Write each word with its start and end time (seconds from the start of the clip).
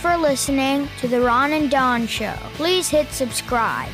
for 0.00 0.16
listening 0.16 0.88
to 0.98 1.06
the 1.06 1.20
Ron 1.20 1.52
and 1.52 1.70
Don 1.70 2.06
Show. 2.06 2.32
Please 2.54 2.88
hit 2.88 3.10
subscribe. 3.12 3.90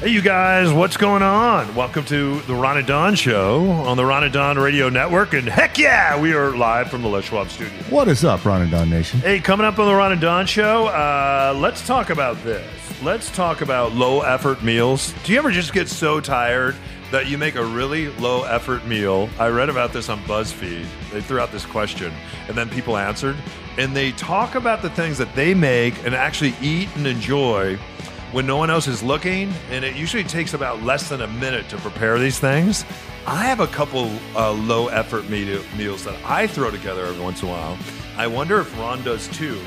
Hey, 0.00 0.08
you 0.08 0.22
guys, 0.22 0.72
what's 0.72 0.96
going 0.96 1.22
on? 1.22 1.74
Welcome 1.74 2.06
to 2.06 2.40
the 2.42 2.54
Ron 2.54 2.78
and 2.78 2.86
Don 2.86 3.14
Show 3.14 3.66
on 3.70 3.98
the 3.98 4.06
Ron 4.06 4.24
and 4.24 4.32
Don 4.32 4.58
Radio 4.58 4.88
Network. 4.88 5.34
And 5.34 5.46
heck 5.46 5.76
yeah, 5.76 6.18
we 6.18 6.32
are 6.32 6.56
live 6.56 6.88
from 6.88 7.02
the 7.02 7.08
Les 7.08 7.26
Schwab 7.26 7.50
studio. 7.50 7.74
What 7.90 8.08
is 8.08 8.24
up, 8.24 8.46
Ron 8.46 8.62
and 8.62 8.70
Don 8.70 8.88
Nation? 8.88 9.20
Hey, 9.20 9.38
coming 9.38 9.66
up 9.66 9.78
on 9.78 9.86
the 9.86 9.94
Ron 9.94 10.12
and 10.12 10.20
Don 10.20 10.46
Show, 10.46 10.86
uh, 10.86 11.54
let's 11.54 11.86
talk 11.86 12.08
about 12.08 12.42
this. 12.42 12.66
Let's 13.02 13.30
talk 13.32 13.60
about 13.60 13.92
low 13.92 14.22
effort 14.22 14.62
meals. 14.62 15.12
Do 15.24 15.32
you 15.32 15.38
ever 15.38 15.50
just 15.50 15.74
get 15.74 15.90
so 15.90 16.20
tired 16.20 16.74
that 17.14 17.28
you 17.28 17.38
make 17.38 17.54
a 17.54 17.64
really 17.64 18.08
low 18.08 18.42
effort 18.42 18.84
meal? 18.86 19.30
I 19.38 19.46
read 19.46 19.68
about 19.68 19.92
this 19.92 20.08
on 20.08 20.18
BuzzFeed. 20.24 20.84
They 21.12 21.20
threw 21.20 21.38
out 21.38 21.52
this 21.52 21.64
question, 21.64 22.12
and 22.48 22.56
then 22.56 22.68
people 22.68 22.96
answered. 22.96 23.36
And 23.78 23.94
they 23.94 24.10
talk 24.10 24.56
about 24.56 24.82
the 24.82 24.90
things 24.90 25.16
that 25.18 25.32
they 25.36 25.54
make 25.54 25.94
and 26.04 26.12
actually 26.12 26.56
eat 26.60 26.88
and 26.96 27.06
enjoy 27.06 27.76
when 28.32 28.48
no 28.48 28.56
one 28.56 28.68
else 28.68 28.88
is 28.88 29.00
looking, 29.00 29.52
and 29.70 29.84
it 29.84 29.94
usually 29.94 30.24
takes 30.24 30.54
about 30.54 30.82
less 30.82 31.08
than 31.08 31.22
a 31.22 31.28
minute 31.28 31.68
to 31.68 31.76
prepare 31.76 32.18
these 32.18 32.40
things. 32.40 32.84
I 33.28 33.44
have 33.44 33.60
a 33.60 33.68
couple 33.68 34.10
uh, 34.34 34.50
low 34.50 34.88
effort 34.88 35.28
me- 35.28 35.62
meals 35.78 36.02
that 36.02 36.16
I 36.24 36.48
throw 36.48 36.72
together 36.72 37.06
every 37.06 37.22
once 37.22 37.42
in 37.42 37.48
a 37.48 37.52
while. 37.52 37.78
I 38.16 38.26
wonder 38.26 38.58
if 38.58 38.76
Ron 38.76 39.04
does 39.04 39.28
too, 39.28 39.60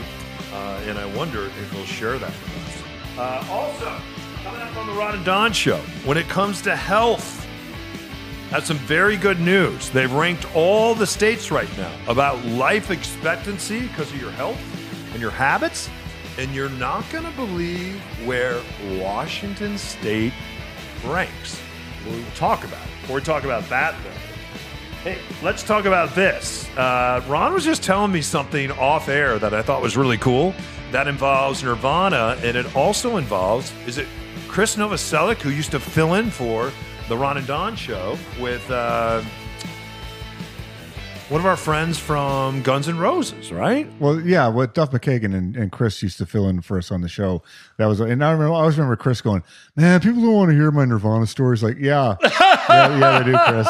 uh, 0.52 0.81
and 0.85 1.00
I 1.00 1.05
wonder 1.16 1.45
if 1.45 1.72
he'll 1.72 1.85
share 1.85 2.19
that 2.19 2.29
with 2.29 2.57
us. 2.67 3.17
Uh, 3.17 3.47
also, 3.50 4.02
coming 4.48 4.62
up 4.62 4.78
on 4.78 4.88
the 4.88 4.94
Ron 4.94 5.16
and 5.16 5.26
Don 5.26 5.52
show, 5.52 5.78
when 6.06 6.17
it 6.17 6.30
comes 6.30 6.62
to 6.62 6.73
health, 6.73 7.45
that's 8.50 8.67
some 8.67 8.78
very 8.78 9.17
good 9.17 9.42
news. 9.42 9.90
They've 9.90 10.12
ranked 10.12 10.45
all 10.56 10.95
the 10.95 11.06
states 11.06 11.52
right 11.52 11.67
now 11.78 11.94
about 12.08 12.44
life 12.45 12.90
expectancy 12.90 13.81
because 13.81 14.09
of 14.14 14.22
your 14.22 14.31
health 14.31 14.58
and 15.12 15.22
your 15.22 15.31
habits. 15.31 15.90
And 16.38 16.53
you're 16.53 16.70
not 16.70 17.03
going 17.09 17.25
to 17.25 17.31
believe 17.31 18.00
where 18.25 18.62
Washington 19.00 19.78
State 19.78 20.34
ranks. 21.03 21.59
We'll 22.06 22.23
talk 22.36 22.64
about 22.64 22.86
it. 22.86 23.02
Before 23.02 23.16
we 23.18 23.22
talk 23.22 23.44
about 23.44 23.68
that, 23.68 23.95
though, 24.02 25.09
hey, 25.12 25.20
let's 25.44 25.64
talk 25.64 25.84
about 25.84 26.16
this. 26.16 26.70
Uh, 26.78 27.22
Ron 27.28 27.53
was 27.53 27.66
just 27.66 27.84
telling 27.84 28.14
me 28.14 28.22
something 28.22 28.72
off 28.72 29.09
air 29.09 29.40
that 29.40 29.53
I 29.53 29.62
thought 29.62 29.81
was 29.81 29.98
really 29.98 30.18
cool. 30.18 30.53
That 30.92 31.09
involves 31.09 31.64
Nirvana, 31.64 32.38
and 32.44 32.56
it 32.56 32.75
also 32.78 33.18
involves, 33.18 33.73
is 33.86 33.98
it 33.98 34.08
Chris 34.58 34.75
Novoselic, 34.75 35.38
who 35.38 35.52
used 35.52 35.69
to 35.69 35.80
fill 35.80 36.16
in 36.16 36.31
for 36.31 36.72
the 37.09 37.16
Ron 37.16 37.38
and 37.38 37.45
Don 37.45 37.75
show 37.75 38.17
with 38.39 38.67
uh, 38.72 39.22
one 41.30 41.39
of 41.39 41.45
our 41.45 41.55
friends 41.55 42.00
from 42.00 42.63
Guns 42.63 42.89
N' 42.89 42.97
Roses, 42.97 43.52
right? 43.52 43.88
Well, 44.00 44.19
yeah, 44.19 44.47
what 44.47 44.73
Duff 44.73 44.89
McKagan 44.89 45.35
and, 45.35 45.55
and 45.55 45.72
Chris 45.72 46.02
used 46.02 46.17
to 46.17 46.25
fill 46.25 46.50
in 46.50 46.61
for 46.61 46.80
us 46.80 46.91
on 46.91 47.02
the 47.02 47.08
show. 47.08 47.44
That 47.78 47.85
was, 47.85 48.00
and 48.00 48.25
I 48.25 48.31
remember, 48.31 48.52
I 48.52 48.58
always 48.58 48.80
remember 48.80 48.95
Chris 48.95 49.22
going, 49.22 49.44
"Man, 49.75 50.00
people 50.00 50.23
don't 50.23 50.34
want 50.34 50.50
to 50.50 50.56
hear 50.56 50.72
my 50.72 50.85
Nirvana 50.85 51.28
stories." 51.28 51.62
Like, 51.62 51.78
yeah, 51.78 52.16
yeah, 52.24 52.97
yeah, 52.97 53.19
they 53.19 53.31
do, 53.31 53.38
Chris. 53.38 53.68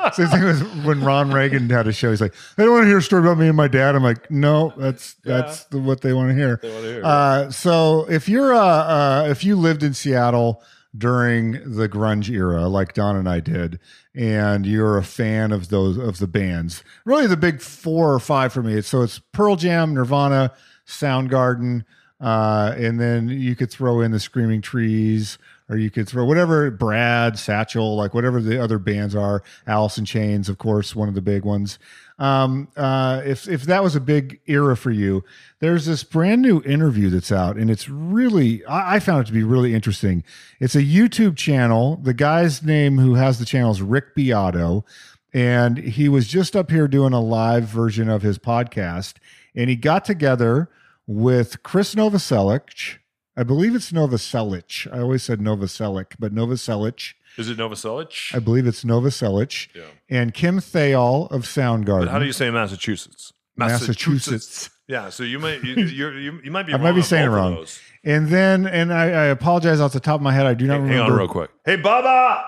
Same 0.14 0.28
thing 0.28 0.44
was 0.44 0.62
when 0.84 1.02
Ron 1.02 1.32
Reagan 1.32 1.68
had 1.68 1.86
a 1.86 1.92
show. 1.92 2.10
He's 2.10 2.20
like, 2.20 2.34
"They 2.56 2.64
don't 2.64 2.72
want 2.72 2.84
to 2.84 2.88
hear 2.88 2.98
a 2.98 3.02
story 3.02 3.22
about 3.22 3.38
me 3.38 3.48
and 3.48 3.56
my 3.56 3.68
dad." 3.68 3.94
I'm 3.94 4.02
like, 4.02 4.30
"No, 4.30 4.72
that's 4.76 5.14
that's 5.24 5.64
the, 5.64 5.78
what 5.78 6.00
they 6.00 6.12
want 6.12 6.30
to 6.30 6.34
hear." 6.34 6.60
Wanna 6.62 6.80
hear, 6.80 7.02
Uh, 7.04 7.50
so 7.50 8.06
if 8.08 8.28
you're, 8.28 8.54
uh, 8.54 8.58
uh, 8.58 9.26
if 9.28 9.44
you 9.44 9.56
lived 9.56 9.82
in 9.82 9.94
Seattle 9.94 10.62
during 10.96 11.52
the 11.52 11.88
grunge 11.88 12.28
era, 12.28 12.66
like 12.66 12.94
Don 12.94 13.14
and 13.16 13.28
I 13.28 13.40
did, 13.40 13.78
and 14.14 14.66
you're 14.66 14.98
a 14.98 15.04
fan 15.04 15.52
of 15.52 15.68
those 15.68 15.96
of 15.96 16.18
the 16.18 16.26
bands, 16.26 16.82
really 17.04 17.26
the 17.26 17.36
big 17.36 17.60
four 17.60 18.12
or 18.12 18.18
five 18.18 18.52
for 18.52 18.62
me. 18.62 18.80
So 18.82 19.02
it's 19.02 19.18
Pearl 19.18 19.56
Jam, 19.56 19.94
Nirvana, 19.94 20.52
Soundgarden, 20.86 21.84
uh, 22.20 22.74
and 22.76 23.00
then 23.00 23.28
you 23.28 23.54
could 23.54 23.70
throw 23.70 24.00
in 24.00 24.10
the 24.10 24.20
Screaming 24.20 24.60
Trees, 24.60 25.38
or 25.70 25.78
you 25.78 25.88
could 25.88 26.08
throw 26.08 26.24
whatever 26.24 26.68
Brad, 26.70 27.38
Satchel, 27.38 27.94
like 27.96 28.12
whatever 28.12 28.42
the 28.42 28.62
other 28.62 28.78
bands 28.78 29.14
are. 29.14 29.42
In 29.66 30.04
Chains, 30.04 30.48
of 30.48 30.58
course, 30.58 30.96
one 30.96 31.08
of 31.08 31.14
the 31.14 31.22
big 31.22 31.44
ones. 31.44 31.78
Um, 32.18 32.68
uh, 32.76 33.22
if 33.24 33.48
if 33.48 33.62
that 33.62 33.82
was 33.82 33.96
a 33.96 34.00
big 34.00 34.40
era 34.46 34.76
for 34.76 34.90
you, 34.90 35.24
there's 35.60 35.86
this 35.86 36.04
brand 36.04 36.42
new 36.42 36.60
interview 36.64 37.08
that's 37.08 37.32
out, 37.32 37.56
and 37.56 37.70
it's 37.70 37.88
really 37.88 38.64
I, 38.66 38.96
I 38.96 38.98
found 38.98 39.22
it 39.22 39.26
to 39.28 39.32
be 39.32 39.44
really 39.44 39.74
interesting. 39.74 40.24
It's 40.58 40.74
a 40.74 40.82
YouTube 40.82 41.36
channel. 41.36 41.96
The 41.96 42.12
guy's 42.12 42.62
name 42.62 42.98
who 42.98 43.14
has 43.14 43.38
the 43.38 43.46
channel 43.46 43.70
is 43.70 43.80
Rick 43.80 44.14
Beato, 44.14 44.84
and 45.32 45.78
he 45.78 46.08
was 46.08 46.26
just 46.26 46.56
up 46.56 46.70
here 46.70 46.88
doing 46.88 47.12
a 47.12 47.20
live 47.20 47.64
version 47.64 48.10
of 48.10 48.22
his 48.22 48.38
podcast, 48.38 49.14
and 49.54 49.70
he 49.70 49.76
got 49.76 50.04
together 50.04 50.68
with 51.06 51.62
Chris 51.62 51.94
Novoselic. 51.94 52.98
I 53.40 53.42
believe 53.42 53.74
it's 53.74 53.90
Novoselic. 53.90 54.86
I 54.92 55.00
always 55.00 55.22
said 55.22 55.40
Novoselic, 55.40 56.16
but 56.18 56.34
Novoselic. 56.34 57.14
Is 57.38 57.48
it 57.48 57.56
Novoselic? 57.56 58.34
I 58.34 58.38
believe 58.38 58.66
it's 58.66 58.84
Novoselic. 58.84 59.68
Yeah. 59.74 59.84
And 60.10 60.34
Kim 60.34 60.58
Thayil 60.58 61.30
of 61.30 61.44
Soundgarden. 61.44 62.00
But 62.00 62.08
how 62.08 62.18
do 62.18 62.26
you 62.26 62.34
say 62.34 62.50
Massachusetts? 62.50 63.32
Massachusetts. 63.56 64.68
Yeah, 64.88 65.08
so 65.08 65.22
you 65.22 65.38
might 65.38 65.64
you, 65.64 65.74
you're, 65.86 66.18
you, 66.18 66.40
you 66.44 66.50
might 66.50 66.66
be 66.66 66.74
I 66.74 66.76
might 66.76 66.92
be 66.92 67.00
saying 67.00 67.28
it 67.28 67.30
wrong. 67.30 67.64
And 68.04 68.28
then, 68.28 68.66
and 68.66 68.92
I, 68.92 69.04
I 69.04 69.24
apologize 69.26 69.80
off 69.80 69.94
the 69.94 70.00
top 70.00 70.16
of 70.16 70.22
my 70.22 70.34
head. 70.34 70.44
I 70.44 70.52
do 70.52 70.66
not 70.66 70.74
Hang 70.74 70.82
remember. 70.82 71.04
Hang 71.04 71.12
on 71.12 71.18
real 71.18 71.28
quick. 71.28 71.50
Hey, 71.64 71.76
Baba. 71.76 72.44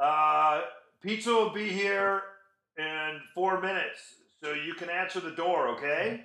Uh, 0.00 0.62
pizza 1.00 1.30
will 1.30 1.50
be 1.50 1.68
here 1.68 2.22
in 2.76 3.20
four 3.36 3.60
minutes, 3.60 4.00
so 4.42 4.52
you 4.52 4.74
can 4.74 4.90
answer 4.90 5.20
the 5.20 5.30
door, 5.30 5.68
okay? 5.68 6.24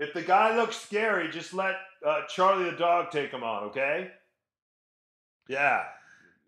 If 0.00 0.14
the 0.14 0.22
guy 0.22 0.56
looks 0.56 0.76
scary, 0.76 1.28
just 1.30 1.52
let 1.52 1.76
uh, 2.04 2.22
Charlie 2.26 2.64
the 2.70 2.76
dog 2.76 3.10
take 3.10 3.30
him 3.30 3.44
on, 3.44 3.64
okay? 3.64 4.10
Yeah. 5.46 5.84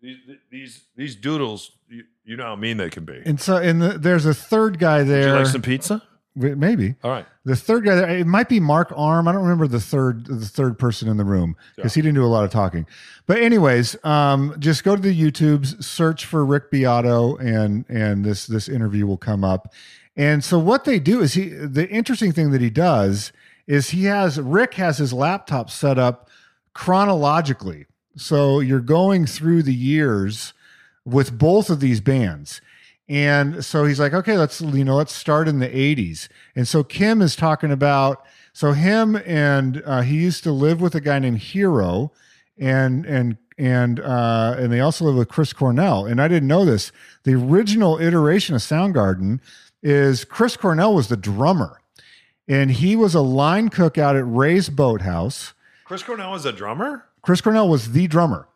These 0.01 0.17
these 0.51 0.81
these 0.97 1.15
doodles, 1.15 1.71
you, 1.87 2.03
you 2.25 2.35
know 2.35 2.43
how 2.43 2.55
mean 2.55 2.77
they 2.77 2.89
can 2.89 3.05
be. 3.05 3.21
And 3.25 3.39
so, 3.39 3.57
and 3.57 3.81
the, 3.81 3.97
there's 3.97 4.25
a 4.25 4.33
third 4.33 4.79
guy 4.79 4.97
Would 4.99 5.07
there. 5.07 5.27
you 5.29 5.33
like 5.35 5.45
some 5.45 5.61
pizza? 5.61 6.01
Maybe 6.35 6.95
All 7.03 7.11
right. 7.11 7.27
the 7.45 7.55
third 7.55 7.85
guy 7.85 7.93
there. 7.93 8.09
It 8.09 8.25
might 8.25 8.49
be 8.49 8.59
Mark 8.59 8.91
Arm. 8.95 9.27
I 9.27 9.31
don't 9.31 9.43
remember 9.43 9.67
the 9.67 9.79
third 9.79 10.25
the 10.25 10.47
third 10.47 10.79
person 10.79 11.07
in 11.07 11.17
the 11.17 11.23
room 11.23 11.55
because 11.75 11.93
he 11.93 12.01
didn't 12.01 12.15
do 12.15 12.25
a 12.25 12.27
lot 12.27 12.43
of 12.43 12.49
talking. 12.49 12.87
But 13.27 13.37
anyways, 13.37 14.03
um, 14.03 14.55
just 14.57 14.83
go 14.83 14.95
to 14.95 15.01
the 15.01 15.15
YouTubes, 15.15 15.83
search 15.83 16.25
for 16.25 16.43
Rick 16.43 16.71
Beato, 16.71 17.35
and 17.37 17.85
and 17.87 18.25
this 18.25 18.47
this 18.47 18.67
interview 18.67 19.05
will 19.05 19.17
come 19.17 19.43
up. 19.43 19.71
And 20.15 20.43
so 20.43 20.57
what 20.57 20.85
they 20.85 20.99
do 20.99 21.21
is 21.21 21.33
he 21.33 21.49
the 21.49 21.87
interesting 21.87 22.31
thing 22.31 22.49
that 22.49 22.61
he 22.61 22.71
does 22.71 23.31
is 23.67 23.91
he 23.91 24.05
has 24.05 24.39
Rick 24.39 24.75
has 24.75 24.97
his 24.97 25.13
laptop 25.13 25.69
set 25.69 25.97
up 25.97 26.29
chronologically. 26.73 27.85
So 28.15 28.59
you're 28.59 28.79
going 28.79 29.25
through 29.25 29.63
the 29.63 29.73
years 29.73 30.53
with 31.05 31.37
both 31.37 31.69
of 31.69 31.79
these 31.79 32.01
bands. 32.01 32.61
And 33.09 33.65
so 33.65 33.85
he's 33.85 33.99
like, 33.99 34.13
okay, 34.13 34.37
let's 34.37 34.61
you 34.61 34.83
know, 34.83 34.95
let's 34.95 35.13
start 35.13 35.47
in 35.47 35.59
the 35.59 35.67
80s. 35.67 36.29
And 36.55 36.67
so 36.67 36.83
Kim 36.83 37.21
is 37.21 37.35
talking 37.35 37.71
about 37.71 38.25
so 38.53 38.71
him 38.71 39.15
and 39.25 39.81
uh, 39.85 40.01
he 40.01 40.15
used 40.15 40.43
to 40.43 40.51
live 40.51 40.79
with 40.79 40.95
a 40.95 41.01
guy 41.01 41.19
named 41.19 41.39
Hiro, 41.39 42.11
and 42.57 43.05
and 43.05 43.37
and 43.57 43.99
uh, 43.99 44.55
and 44.57 44.71
they 44.71 44.79
also 44.79 45.05
live 45.05 45.15
with 45.15 45.27
Chris 45.27 45.53
Cornell. 45.53 46.05
And 46.05 46.21
I 46.21 46.27
didn't 46.27 46.47
know 46.47 46.63
this. 46.63 46.91
The 47.23 47.33
original 47.33 47.97
iteration 47.99 48.55
of 48.55 48.61
Soundgarden 48.61 49.39
is 49.81 50.23
Chris 50.23 50.55
Cornell 50.55 50.93
was 50.93 51.07
the 51.07 51.17
drummer, 51.17 51.79
and 52.47 52.71
he 52.71 52.95
was 52.95 53.15
a 53.15 53.21
line 53.21 53.69
cook 53.69 53.97
out 53.97 54.15
at 54.15 54.25
Ray's 54.25 54.69
Boathouse. 54.69 55.53
Chris 55.85 56.03
Cornell 56.03 56.31
was 56.31 56.45
a 56.45 56.51
drummer? 56.51 57.05
Chris 57.21 57.41
Cornell 57.41 57.69
was 57.69 57.91
the 57.91 58.07
drummer. 58.07 58.47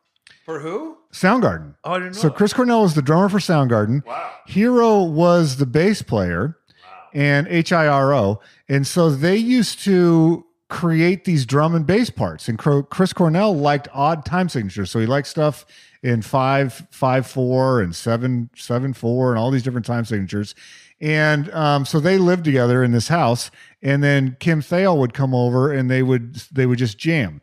For 0.46 0.60
who? 0.60 0.98
Soundgarden. 1.12 1.76
Oh, 1.84 1.94
I 1.94 2.00
didn't 2.00 2.16
know. 2.16 2.22
So. 2.22 2.30
Chris 2.30 2.54
Cornell 2.54 2.82
was 2.82 2.94
the 2.96 3.02
drummer 3.02 3.30
for 3.30 3.40
Soundgarden. 3.40 4.06
Wow. 4.06 4.32
Hiro 4.46 5.04
was 5.04 5.58
the 5.58 5.66
bass 5.66 6.02
player 6.02 6.58
wow. 6.84 7.10
and 7.14 7.48
HIRO. 7.48 8.40
And 8.70 8.86
so 8.86 9.10
they 9.10 9.36
used 9.36 9.80
to 9.84 10.46
create 10.70 11.26
these 11.26 11.46
drum 11.46 11.76
and 11.76 11.86
bass 11.86 12.10
parts. 12.10 12.50
And 12.50 12.58
Chris 12.58 13.14
Cornell 13.14 13.56
liked 13.56 13.88
odd 13.94 14.26
time 14.26 14.50
signatures. 14.50 14.92
So 14.92 15.00
he 15.00 15.06
liked 15.06 15.28
stuff 15.28 15.66
in 16.04 16.22
five, 16.22 16.86
five, 16.92 17.26
four, 17.26 17.82
and 17.82 17.96
seven, 17.96 18.50
seven, 18.56 18.94
four, 18.94 19.32
and 19.32 19.40
all 19.40 19.52
these 19.52 19.64
different 19.64 19.86
time 19.86 20.06
signatures. 20.06 20.56
And 21.00 21.54
um, 21.54 21.86
so 21.86 22.00
they 22.00 22.18
lived 22.18 22.44
together 22.44 22.84
in 22.84 22.92
this 22.92 23.08
house, 23.08 23.52
and 23.82 24.04
then 24.04 24.36
Kim 24.40 24.62
Thayil 24.62 24.98
would 24.98 25.14
come 25.14 25.36
over, 25.36 25.72
and 25.72 25.92
they 25.92 26.02
would 26.02 26.36
they 26.52 26.66
would 26.66 26.80
just 26.80 26.98
jam. 26.98 27.42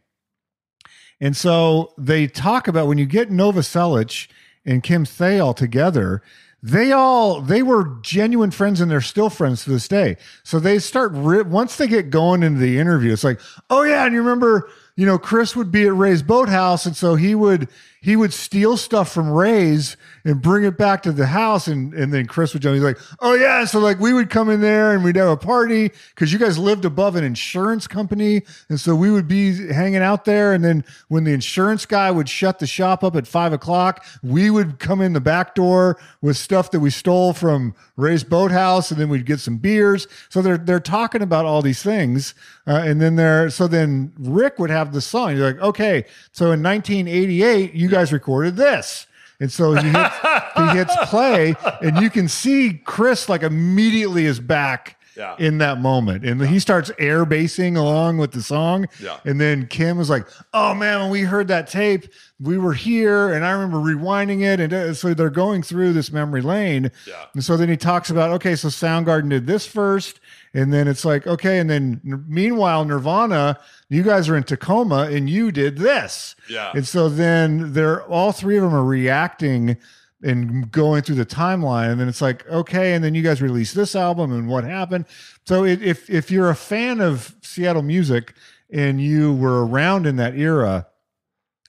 And 1.20 1.36
so 1.36 1.92
they 1.96 2.26
talk 2.26 2.66
about 2.66 2.88
when 2.88 2.98
you 2.98 3.06
get 3.06 3.30
Novoselic 3.30 4.28
and 4.64 4.82
Kim 4.82 5.04
Thayil 5.04 5.54
together, 5.54 6.22
they 6.62 6.92
all 6.92 7.40
they 7.40 7.62
were 7.62 7.98
genuine 8.00 8.50
friends 8.50 8.80
and 8.80 8.90
they're 8.90 9.00
still 9.00 9.30
friends 9.30 9.64
to 9.64 9.70
this 9.70 9.86
day. 9.86 10.16
So 10.42 10.58
they 10.58 10.78
start 10.78 11.12
once 11.12 11.76
they 11.76 11.86
get 11.86 12.10
going 12.10 12.42
into 12.42 12.58
the 12.58 12.78
interview, 12.78 13.12
it's 13.12 13.22
like, 13.22 13.40
oh 13.70 13.82
yeah, 13.82 14.04
and 14.04 14.14
you 14.14 14.20
remember, 14.20 14.70
you 14.96 15.06
know, 15.06 15.18
Chris 15.18 15.56
would 15.56 15.72
be 15.72 15.86
at 15.86 15.94
Ray's 15.94 16.22
boathouse, 16.22 16.86
and 16.86 16.96
so 16.96 17.16
he 17.16 17.34
would 17.34 17.68
he 18.00 18.16
would 18.16 18.34
steal 18.34 18.76
stuff 18.76 19.10
from 19.10 19.30
Ray's 19.30 19.96
and 20.26 20.40
bring 20.42 20.64
it 20.64 20.76
back 20.76 21.02
to 21.02 21.10
the 21.10 21.26
house, 21.26 21.66
and 21.66 21.92
and 21.94 22.12
then 22.12 22.26
Chris 22.26 22.52
would 22.52 22.62
jump. 22.62 22.74
He's 22.74 22.84
like, 22.84 22.98
oh 23.20 23.34
yeah, 23.34 23.64
so 23.64 23.80
like 23.80 23.98
we 23.98 24.12
would 24.12 24.30
come 24.30 24.50
in 24.50 24.60
there 24.60 24.94
and 24.94 25.02
we'd 25.02 25.16
have 25.16 25.28
a 25.28 25.36
party 25.36 25.90
because 26.14 26.32
you 26.32 26.38
guys 26.38 26.58
lived 26.58 26.84
above 26.84 27.16
an 27.16 27.24
insurance 27.24 27.88
company, 27.88 28.42
and 28.68 28.78
so 28.78 28.94
we 28.94 29.10
would 29.10 29.26
be 29.26 29.72
hanging 29.72 30.02
out 30.02 30.26
there, 30.26 30.52
and 30.52 30.62
then 30.62 30.84
when 31.08 31.24
the 31.24 31.32
insurance 31.32 31.86
guy 31.86 32.10
would 32.10 32.28
shut 32.28 32.60
the 32.60 32.66
shop 32.66 33.02
up 33.02 33.16
at 33.16 33.26
five 33.26 33.52
o'clock, 33.52 34.04
we 34.22 34.48
would 34.48 34.78
come 34.78 35.00
in 35.00 35.12
the 35.12 35.20
back 35.20 35.56
door 35.56 35.98
with 36.20 36.36
stuff 36.36 36.70
that 36.70 36.80
we 36.80 36.90
stole 36.90 37.32
from 37.32 37.74
Ray's 37.96 38.22
boathouse, 38.22 38.92
and 38.92 39.00
then 39.00 39.08
we'd 39.08 39.26
get 39.26 39.40
some 39.40 39.56
beers. 39.56 40.06
So 40.28 40.40
they're 40.40 40.58
they're 40.58 40.78
talking 40.78 41.22
about 41.22 41.46
all 41.46 41.62
these 41.62 41.82
things, 41.82 42.34
uh, 42.66 42.82
and 42.84 43.00
then 43.00 43.16
they're 43.16 43.50
so 43.50 43.66
then 43.66 44.12
Rick 44.18 44.58
would 44.58 44.70
have 44.70 44.92
the 44.92 45.00
song. 45.00 45.36
You're 45.36 45.52
like, 45.52 45.60
okay, 45.60 46.04
so 46.32 46.52
in 46.52 46.62
1988, 46.62 47.74
you 47.74 47.88
guys 47.88 48.12
recorded 48.12 48.56
this. 48.56 49.06
And 49.40 49.52
so 49.52 49.74
he 49.74 49.88
hits, 49.88 50.14
he 50.56 50.78
hits 50.78 50.96
play, 51.06 51.54
and 51.82 51.98
you 51.98 52.08
can 52.08 52.28
see 52.28 52.80
Chris 52.84 53.28
like 53.28 53.42
immediately 53.42 54.26
is 54.26 54.38
back 54.38 54.98
Yeah. 55.16 55.36
in 55.38 55.58
that 55.58 55.80
moment. 55.80 56.24
And 56.24 56.44
he 56.44 56.58
starts 56.58 56.90
air 56.98 57.24
basing 57.24 57.76
along 57.76 58.18
with 58.18 58.32
the 58.32 58.42
song. 58.42 58.88
Yeah. 59.00 59.18
And 59.24 59.40
then 59.40 59.66
Kim 59.66 59.96
was 59.96 60.10
like, 60.10 60.26
Oh 60.52 60.74
man, 60.74 61.00
when 61.02 61.10
we 61.10 61.20
heard 61.22 61.48
that 61.48 61.68
tape, 61.68 62.06
we 62.40 62.58
were 62.58 62.72
here. 62.72 63.32
And 63.32 63.44
I 63.44 63.52
remember 63.52 63.78
rewinding 63.78 64.42
it. 64.42 64.60
And 64.60 64.72
uh, 64.72 64.94
so 64.94 65.14
they're 65.14 65.30
going 65.30 65.62
through 65.62 65.92
this 65.92 66.10
memory 66.10 66.42
lane. 66.42 66.90
Yeah. 67.06 67.26
And 67.32 67.44
so 67.44 67.56
then 67.56 67.68
he 67.68 67.76
talks 67.76 68.10
about, 68.10 68.30
okay, 68.32 68.56
so 68.56 68.68
Soundgarden 68.68 69.30
did 69.30 69.46
this 69.46 69.66
first. 69.66 70.20
And 70.52 70.72
then 70.72 70.88
it's 70.88 71.04
like, 71.04 71.26
okay. 71.26 71.58
And 71.58 71.68
then 71.70 72.00
meanwhile, 72.04 72.84
Nirvana, 72.84 73.58
you 73.88 74.02
guys 74.02 74.28
are 74.28 74.36
in 74.36 74.42
Tacoma 74.44 75.08
and 75.10 75.28
you 75.30 75.52
did 75.52 75.78
this. 75.78 76.34
Yeah. 76.48 76.72
And 76.74 76.86
so 76.86 77.08
then 77.08 77.72
they're 77.72 78.02
all 78.04 78.32
three 78.32 78.56
of 78.56 78.62
them 78.62 78.74
are 78.74 78.84
reacting 78.84 79.76
and 80.24 80.70
going 80.72 81.02
through 81.02 81.16
the 81.16 81.26
timeline. 81.26 81.92
And 81.92 82.00
then 82.00 82.08
it's 82.08 82.22
like, 82.22 82.46
okay. 82.48 82.94
And 82.94 83.04
then 83.04 83.14
you 83.14 83.22
guys 83.22 83.42
released 83.42 83.74
this 83.74 83.94
album 83.94 84.32
and 84.32 84.48
what 84.48 84.64
happened. 84.64 85.04
So 85.46 85.64
it, 85.64 85.82
if, 85.82 86.08
if 86.08 86.30
you're 86.30 86.50
a 86.50 86.54
fan 86.56 87.00
of 87.00 87.34
Seattle 87.42 87.82
music 87.82 88.34
and 88.70 89.00
you 89.00 89.34
were 89.34 89.66
around 89.66 90.06
in 90.06 90.16
that 90.16 90.34
era, 90.36 90.86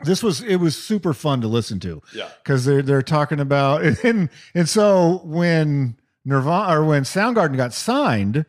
this 0.04 0.22
was 0.24 0.42
it 0.42 0.58
was 0.58 0.76
super 0.82 1.14
fun 1.14 1.40
to 1.42 1.48
listen 1.48 1.80
to 1.82 2.02
Yeah. 2.14 2.30
because 2.44 2.66
they're 2.66 2.82
they're 2.82 3.02
talking 3.02 3.40
about 3.40 3.82
and 4.04 4.30
and 4.54 4.68
so 4.68 5.22
when 5.24 5.96
Nirvana 6.26 6.80
or 6.80 6.86
when 6.86 7.04
Soundgarden 7.04 7.56
got 7.56 7.74
signed, 7.74 8.46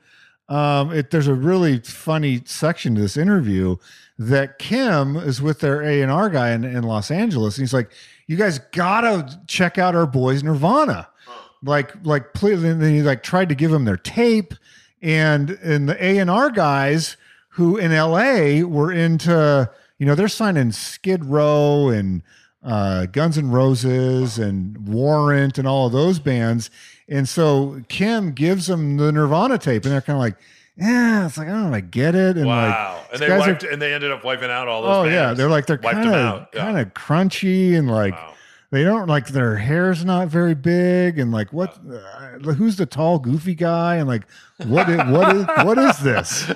um, 0.48 0.92
it, 0.92 1.10
there's 1.10 1.28
a 1.28 1.34
really 1.34 1.78
funny 1.80 2.42
section 2.46 2.94
to 2.94 3.00
this 3.00 3.16
interview 3.16 3.76
that 4.18 4.58
Kim 4.58 5.16
is 5.16 5.42
with 5.42 5.60
their 5.60 5.82
A 5.82 6.00
and 6.02 6.10
R 6.10 6.30
guy 6.30 6.50
in, 6.52 6.64
in 6.64 6.82
Los 6.84 7.10
Angeles, 7.10 7.58
and 7.58 7.62
he's 7.62 7.74
like, 7.74 7.90
"You 8.26 8.36
guys 8.36 8.58
gotta 8.72 9.40
check 9.46 9.78
out 9.78 9.94
our 9.94 10.06
boys 10.06 10.42
Nirvana." 10.42 11.08
Like, 11.62 11.92
like, 12.04 12.32
please, 12.34 12.62
and 12.62 12.80
then 12.80 12.94
he 12.94 13.02
like 13.02 13.22
tried 13.22 13.48
to 13.48 13.54
give 13.54 13.70
them 13.70 13.84
their 13.84 13.96
tape, 13.96 14.54
and 15.02 15.50
and 15.50 15.88
the 15.88 16.04
A 16.04 16.18
and 16.18 16.30
R 16.30 16.50
guys 16.50 17.16
who 17.56 17.78
in 17.78 17.90
L.A. 17.90 18.62
were 18.64 18.92
into, 18.92 19.70
you 19.98 20.04
know, 20.04 20.14
they're 20.14 20.28
signing 20.28 20.72
Skid 20.72 21.24
Row 21.24 21.88
and 21.88 22.22
uh, 22.62 23.06
Guns 23.06 23.38
N' 23.38 23.50
Roses 23.50 24.38
and 24.38 24.86
Warrant 24.86 25.56
and 25.56 25.66
all 25.66 25.86
of 25.86 25.92
those 25.92 26.18
bands. 26.18 26.70
And 27.08 27.26
so 27.26 27.80
Kim 27.88 28.32
gives 28.32 28.66
them 28.66 28.98
the 28.98 29.10
Nirvana 29.10 29.56
tape, 29.56 29.84
and 29.84 29.92
they're 29.92 30.02
kind 30.02 30.16
of 30.16 30.20
like, 30.20 30.36
yeah, 30.76 31.26
it's 31.26 31.38
like 31.38 31.48
I 31.48 31.52
don't 31.52 31.70
know, 31.70 31.76
I 31.76 31.80
get 31.80 32.14
it. 32.14 32.36
And 32.36 32.46
Wow. 32.46 32.98
like, 33.02 33.12
and 33.14 33.20
they 33.22 33.26
guys 33.28 33.64
are- 33.64 33.68
and 33.70 33.80
they 33.80 33.94
ended 33.94 34.10
up 34.12 34.24
wiping 34.24 34.50
out 34.50 34.68
all 34.68 34.82
those. 34.82 34.90
oh 34.96 35.04
yeah, 35.04 35.32
they're 35.34 35.48
like 35.48 35.66
they're 35.66 35.78
kind 35.78 36.08
of. 36.08 36.50
Kind 36.52 36.78
of 36.78 36.92
crunchy 36.94 37.76
and 37.78 37.90
like 37.90 38.14
Wow. 38.14 38.34
they 38.70 38.84
don't 38.84 39.06
like 39.08 39.28
their 39.28 39.56
hair's 39.56 40.04
not 40.04 40.28
very 40.28 40.54
big 40.54 41.18
and 41.18 41.32
like 41.32 41.52
what 41.52 41.78
uh, 41.90 42.52
who's 42.52 42.76
the 42.76 42.84
tall 42.86 43.18
goofy 43.18 43.54
guy 43.54 43.96
and 43.96 44.08
like 44.08 44.24
what 44.66 44.88
is, 44.88 44.98
what 45.10 45.34
is 45.36 45.44
what 45.64 45.78
is 45.78 45.98
this 46.00 46.48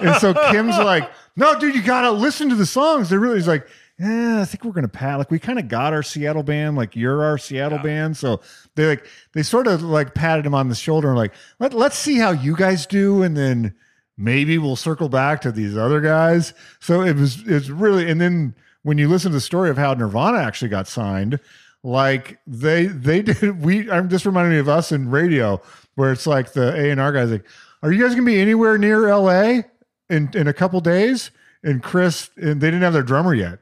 and 0.00 0.14
so 0.20 0.32
kim's 0.50 0.76
like 0.78 1.10
no 1.36 1.58
dude 1.58 1.74
you 1.74 1.82
gotta 1.82 2.10
listen 2.10 2.48
to 2.48 2.54
the 2.54 2.66
songs 2.66 3.10
they're 3.10 3.18
really 3.20 3.36
he's 3.36 3.48
like 3.48 3.66
yeah 3.98 4.40
i 4.40 4.44
think 4.44 4.64
we're 4.64 4.72
gonna 4.72 4.88
pat 4.88 5.18
like 5.18 5.30
we 5.30 5.38
kind 5.38 5.58
of 5.58 5.68
got 5.68 5.92
our 5.92 6.02
seattle 6.02 6.42
band 6.42 6.76
like 6.76 6.94
you're 6.94 7.22
our 7.22 7.38
seattle 7.38 7.78
Yeah. 7.78 7.82
band 7.82 8.16
so 8.16 8.40
they 8.76 8.86
like 8.86 9.06
they 9.32 9.42
sort 9.42 9.66
of 9.66 9.82
like 9.82 10.14
patted 10.14 10.46
him 10.46 10.54
on 10.54 10.68
the 10.68 10.74
shoulder 10.74 11.08
and 11.08 11.16
like 11.16 11.32
Let, 11.58 11.74
let's 11.74 11.96
see 11.96 12.16
how 12.18 12.30
you 12.30 12.56
guys 12.56 12.86
do 12.86 13.22
and 13.22 13.36
then 13.36 13.74
maybe 14.16 14.58
we'll 14.58 14.76
circle 14.76 15.08
back 15.08 15.40
to 15.42 15.52
these 15.52 15.76
other 15.76 16.00
guys 16.00 16.52
so 16.80 17.02
it 17.02 17.16
was 17.16 17.42
it's 17.46 17.68
really 17.70 18.08
and 18.10 18.20
then 18.20 18.54
when 18.82 18.96
you 18.98 19.08
listen 19.08 19.32
to 19.32 19.36
the 19.36 19.40
story 19.40 19.68
of 19.70 19.76
how 19.76 19.92
Nirvana 19.92 20.38
actually 20.38 20.68
got 20.68 20.86
signed, 20.86 21.40
like 21.82 22.38
they 22.46 22.86
they 22.86 23.20
did 23.22 23.62
we 23.62 23.90
I'm 23.90 24.08
just 24.08 24.24
reminding 24.24 24.52
me 24.52 24.58
of 24.58 24.68
us 24.68 24.92
in 24.92 25.10
radio 25.10 25.60
where 25.96 26.12
it's 26.12 26.26
like 26.26 26.52
the 26.52 26.74
A 26.74 26.90
and 26.90 27.00
R 27.00 27.12
guys 27.12 27.30
like, 27.30 27.44
are 27.82 27.92
you 27.92 28.02
guys 28.02 28.14
gonna 28.14 28.24
be 28.24 28.40
anywhere 28.40 28.78
near 28.78 29.12
LA 29.14 29.62
in 30.08 30.30
in 30.32 30.46
a 30.46 30.52
couple 30.54 30.80
days? 30.80 31.32
And 31.64 31.82
Chris 31.82 32.30
and 32.36 32.60
they 32.60 32.68
didn't 32.68 32.82
have 32.82 32.92
their 32.92 33.02
drummer 33.02 33.34
yet. 33.34 33.58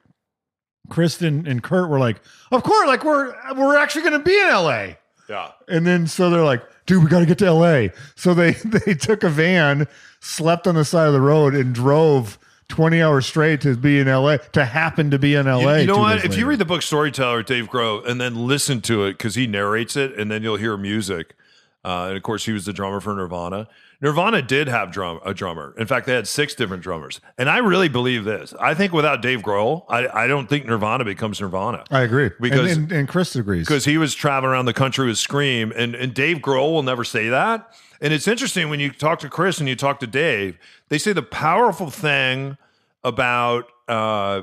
Kristen 0.88 1.46
and 1.46 1.62
Kurt 1.62 1.88
were 1.88 1.98
like, 1.98 2.20
of 2.50 2.62
course, 2.62 2.86
like 2.86 3.04
we're 3.04 3.34
we're 3.56 3.76
actually 3.76 4.02
gonna 4.02 4.18
be 4.18 4.38
in 4.38 4.48
LA. 4.48 4.88
Yeah. 5.28 5.50
And 5.68 5.86
then 5.86 6.06
so 6.06 6.30
they're 6.30 6.44
like, 6.44 6.62
dude, 6.86 7.02
we 7.02 7.10
got 7.10 7.20
to 7.20 7.26
get 7.26 7.38
to 7.38 7.52
LA. 7.52 7.88
So 8.14 8.34
they 8.34 8.52
they 8.64 8.94
took 8.94 9.22
a 9.24 9.28
van, 9.28 9.86
slept 10.20 10.66
on 10.66 10.74
the 10.74 10.84
side 10.84 11.06
of 11.06 11.12
the 11.12 11.20
road, 11.20 11.54
and 11.54 11.74
drove 11.74 12.38
20 12.68 13.00
hours 13.02 13.26
straight 13.26 13.60
to 13.60 13.76
be 13.76 13.98
in 13.98 14.08
LA, 14.08 14.38
to 14.38 14.64
happen 14.64 15.10
to 15.10 15.18
be 15.18 15.34
in 15.34 15.46
LA. 15.46 15.74
You, 15.74 15.80
you 15.80 15.86
know 15.86 15.98
what? 15.98 16.24
If 16.24 16.36
you 16.36 16.46
read 16.46 16.58
the 16.58 16.64
book 16.64 16.82
Storyteller, 16.82 17.42
Dave 17.42 17.68
Grohl, 17.68 18.06
and 18.06 18.20
then 18.20 18.46
listen 18.46 18.80
to 18.82 19.04
it 19.04 19.12
because 19.12 19.34
he 19.34 19.46
narrates 19.46 19.96
it, 19.96 20.18
and 20.18 20.30
then 20.30 20.42
you'll 20.42 20.56
hear 20.56 20.76
music. 20.76 21.34
Uh, 21.84 22.06
and 22.08 22.16
of 22.16 22.22
course, 22.22 22.44
he 22.44 22.52
was 22.52 22.64
the 22.64 22.72
drummer 22.72 23.00
for 23.00 23.14
Nirvana. 23.14 23.68
Nirvana 24.00 24.43
did 24.43 24.68
have 24.68 24.90
drum 24.92 25.20
a 25.25 25.32
drummer. 25.32 25.75
In 25.78 25.87
fact, 25.87 26.06
they 26.06 26.14
had 26.14 26.28
six 26.28 26.54
different 26.54 26.82
drummers. 26.82 27.20
And 27.38 27.49
I 27.49 27.59
really 27.59 27.88
believe 27.88 28.25
this. 28.25 28.52
I 28.61 28.75
think 28.75 28.92
without 28.92 29.23
Dave 29.23 29.40
Grohl, 29.40 29.85
I, 29.88 30.06
I 30.25 30.26
don't 30.26 30.49
think 30.49 30.66
Nirvana 30.66 31.04
becomes 31.04 31.40
Nirvana. 31.40 31.85
I 31.90 32.00
agree. 32.02 32.30
Because- 32.40 32.73
and, 32.76 32.90
and, 32.90 32.92
and 33.00 33.09
Chris 33.09 33.35
agrees. 33.37 33.66
because 33.66 33.85
he 33.85 33.97
was 33.99 34.14
traveling 34.14 34.52
around 34.52 34.66
the 34.66 34.75
country 34.75 35.06
with 35.06 35.18
Scream, 35.18 35.73
and 35.75 35.94
and 35.94 36.12
Dave 36.14 36.38
Grohl 36.38 36.73
will 36.73 36.82
never 36.82 37.04
say 37.04 37.28
that. 37.28 37.73
And 38.00 38.12
it's 38.12 38.28
interesting 38.28 38.68
when 38.68 38.80
you 38.80 38.90
talk 38.90 39.20
to 39.20 39.28
Chris 39.30 39.59
and 39.59 39.68
you 39.68 39.75
talk 39.76 40.00
to 40.00 40.06
Dave, 40.06 40.59
they 40.90 40.99
say 40.99 41.12
the 41.14 41.23
powerful 41.23 41.88
thing 41.90 42.59
about 43.02 43.64
uh, 43.88 44.42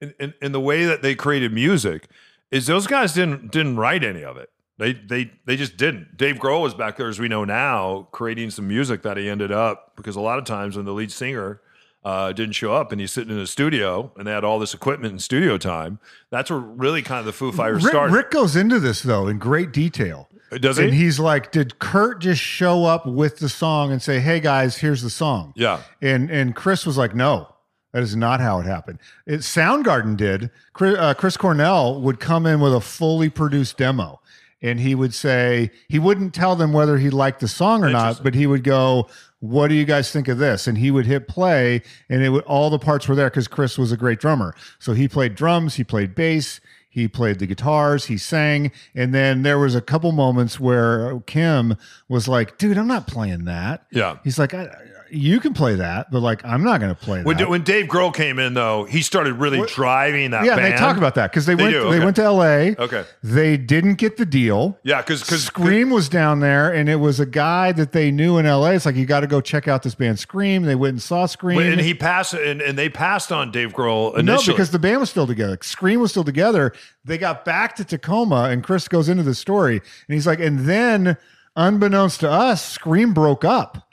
in, 0.00 0.12
in, 0.20 0.34
in 0.42 0.52
the 0.52 0.60
way 0.60 0.84
that 0.84 1.00
they 1.02 1.14
created 1.14 1.52
music 1.52 2.08
is 2.50 2.66
those 2.66 2.86
guys 2.86 3.14
didn't 3.14 3.50
didn't 3.50 3.76
write 3.76 4.04
any 4.04 4.22
of 4.24 4.36
it. 4.36 4.50
They 4.78 4.92
they 4.92 5.32
they 5.44 5.56
just 5.56 5.76
didn't. 5.76 6.16
Dave 6.16 6.36
Grohl 6.36 6.62
was 6.62 6.72
back 6.72 6.96
there, 6.96 7.08
as 7.08 7.18
we 7.18 7.28
know 7.28 7.44
now, 7.44 8.08
creating 8.12 8.50
some 8.50 8.68
music 8.68 9.02
that 9.02 9.16
he 9.16 9.28
ended 9.28 9.50
up 9.52 9.92
because 9.96 10.16
a 10.16 10.20
lot 10.20 10.38
of 10.38 10.44
times 10.44 10.76
when 10.76 10.84
the 10.86 10.92
lead 10.92 11.10
singer 11.10 11.60
uh, 12.04 12.32
didn't 12.32 12.54
show 12.54 12.72
up 12.72 12.92
and 12.92 13.00
he's 13.00 13.10
sitting 13.10 13.34
in 13.34 13.40
a 13.40 13.46
studio 13.46 14.12
and 14.16 14.26
they 14.26 14.30
had 14.30 14.44
all 14.44 14.58
this 14.60 14.74
equipment 14.74 15.10
and 15.10 15.22
studio 15.22 15.58
time, 15.58 15.98
that's 16.30 16.48
where 16.48 16.60
really 16.60 17.02
kind 17.02 17.18
of 17.18 17.26
the 17.26 17.32
Foo 17.32 17.50
Fighters 17.50 17.82
Rick, 17.82 17.90
started. 17.90 18.14
Rick 18.14 18.30
goes 18.30 18.54
into 18.54 18.78
this 18.78 19.02
though 19.02 19.26
in 19.26 19.38
great 19.38 19.72
detail. 19.72 20.28
Does 20.50 20.78
And 20.78 20.94
he's 20.94 21.18
like, 21.18 21.52
did 21.52 21.78
Kurt 21.78 22.20
just 22.20 22.40
show 22.40 22.84
up 22.84 23.04
with 23.04 23.38
the 23.38 23.48
song 23.48 23.92
and 23.92 24.00
say, 24.00 24.20
"Hey 24.20 24.40
guys, 24.40 24.78
here's 24.78 25.02
the 25.02 25.10
song"? 25.10 25.52
Yeah. 25.56 25.82
And 26.00 26.30
and 26.30 26.56
Chris 26.56 26.86
was 26.86 26.96
like, 26.96 27.14
"No, 27.14 27.54
that 27.92 28.02
is 28.02 28.16
not 28.16 28.40
how 28.40 28.58
it 28.60 28.64
happened." 28.64 28.98
It 29.26 29.40
Soundgarden 29.40 30.16
did. 30.16 30.50
Chris, 30.72 30.96
uh, 30.96 31.12
Chris 31.12 31.36
Cornell 31.36 32.00
would 32.00 32.18
come 32.18 32.46
in 32.46 32.60
with 32.60 32.74
a 32.74 32.80
fully 32.80 33.28
produced 33.28 33.76
demo, 33.76 34.20
and 34.62 34.80
he 34.80 34.94
would 34.94 35.14
say 35.14 35.70
he 35.88 35.98
wouldn't 35.98 36.34
tell 36.34 36.56
them 36.56 36.72
whether 36.72 36.98
he 36.98 37.10
liked 37.10 37.40
the 37.40 37.48
song 37.48 37.82
or 37.84 37.90
not, 37.90 38.22
but 38.22 38.34
he 38.34 38.46
would 38.46 38.64
go, 38.64 39.08
"What 39.40 39.68
do 39.68 39.74
you 39.74 39.84
guys 39.84 40.10
think 40.10 40.28
of 40.28 40.38
this?" 40.38 40.66
And 40.66 40.78
he 40.78 40.90
would 40.90 41.06
hit 41.06 41.28
play, 41.28 41.82
and 42.08 42.22
it 42.22 42.30
would 42.30 42.44
all 42.44 42.70
the 42.70 42.78
parts 42.78 43.06
were 43.08 43.14
there 43.14 43.30
because 43.30 43.48
Chris 43.48 43.78
was 43.78 43.92
a 43.92 43.96
great 43.96 44.20
drummer. 44.20 44.54
So 44.78 44.92
he 44.92 45.08
played 45.08 45.34
drums, 45.34 45.76
he 45.76 45.84
played 45.84 46.14
bass. 46.14 46.60
He 46.90 47.06
played 47.06 47.38
the 47.38 47.46
guitars, 47.46 48.06
he 48.06 48.16
sang, 48.16 48.72
and 48.94 49.14
then 49.14 49.42
there 49.42 49.58
was 49.58 49.74
a 49.76 49.80
couple 49.80 50.10
moments 50.10 50.58
where 50.58 51.20
Kim 51.26 51.76
was 52.08 52.26
like, 52.26 52.58
"Dude, 52.58 52.76
I'm 52.78 52.88
not 52.88 53.06
playing 53.06 53.44
that." 53.44 53.86
Yeah. 53.92 54.16
He's 54.24 54.38
like, 54.38 54.52
I, 54.54 54.68
you 55.10 55.40
can 55.40 55.54
play 55.54 55.74
that, 55.76 56.10
but 56.10 56.20
like 56.20 56.44
I'm 56.44 56.62
not 56.62 56.80
going 56.80 56.94
to 56.94 57.00
play 57.00 57.22
When, 57.22 57.36
that. 57.38 57.48
when 57.48 57.62
Dave 57.62 57.86
Grohl 57.86 58.14
came 58.14 58.38
in, 58.38 58.54
though, 58.54 58.84
he 58.84 59.02
started 59.02 59.34
really 59.34 59.58
What- 59.58 59.68
driving 59.70 60.30
that 60.32 60.44
yeah, 60.44 60.56
band. 60.56 60.72
they 60.74 60.76
talk 60.78 60.96
about 60.96 61.14
that 61.16 61.30
because 61.30 61.46
they, 61.46 61.54
They 61.54 61.62
went. 61.64 61.74
do, 61.74 61.90
They 61.90 61.98
went 62.00 62.16
to 62.16 62.22
L.A. 62.22 62.76
Okay. 62.78 63.04
They 63.22 63.56
didn't 63.56 63.94
get 63.94 64.16
the 64.16 64.26
deal. 64.26 64.78
Yeah, 64.84 65.00
because 65.02 65.20
because 65.22 65.44
Scream 65.44 65.90
was 65.90 66.08
down 66.08 66.40
there, 66.40 66.72
and 66.72 66.88
it 66.88 66.96
was 66.96 67.20
a 67.20 67.26
guy 67.26 67.72
that 67.72 67.92
they 67.92 68.10
knew 68.10 68.38
in 68.38 68.46
L.A. 68.46 68.74
It's 68.74 68.86
like 68.86 68.96
you 68.96 69.06
got 69.06 69.20
to 69.20 69.26
go 69.26 69.40
check 69.40 69.68
out 69.68 69.82
this 69.82 69.94
band, 69.94 70.18
Scream. 70.18 70.62
They 70.62 70.74
went 70.74 70.92
and 70.92 71.02
saw 71.02 71.26
Scream. 71.26 71.58
and 71.60 71.80
he 71.80 71.94
passed 71.94 72.34
and, 72.34 72.60
and 72.60 72.78
they 72.78 72.88
passed 72.88 73.32
on 73.32 73.50
Dave 73.50 73.72
Grohl 73.72 74.12
no, 74.12 74.18
initially. 74.18 74.54
because 74.54 74.70
the 74.70 74.78
band 74.78 75.00
was 75.00 75.10
still 75.10 75.26
together. 75.26 75.58
Scream 75.62 76.00
was 76.00 76.10
still 76.10 76.24
together. 76.24 76.72
They 77.04 77.18
got 77.18 77.44
back 77.44 77.76
to 77.76 77.84
Tacoma, 77.84 78.44
and 78.50 78.62
Chris 78.62 78.86
goes 78.88 79.08
into 79.08 79.22
the 79.22 79.34
story, 79.34 79.76
and 79.76 80.14
he's 80.14 80.26
like, 80.26 80.40
and 80.40 80.60
then, 80.60 81.16
unbeknownst 81.56 82.20
to 82.20 82.30
us, 82.30 82.64
Scream 82.64 83.12
broke 83.14 83.44
up, 83.44 83.87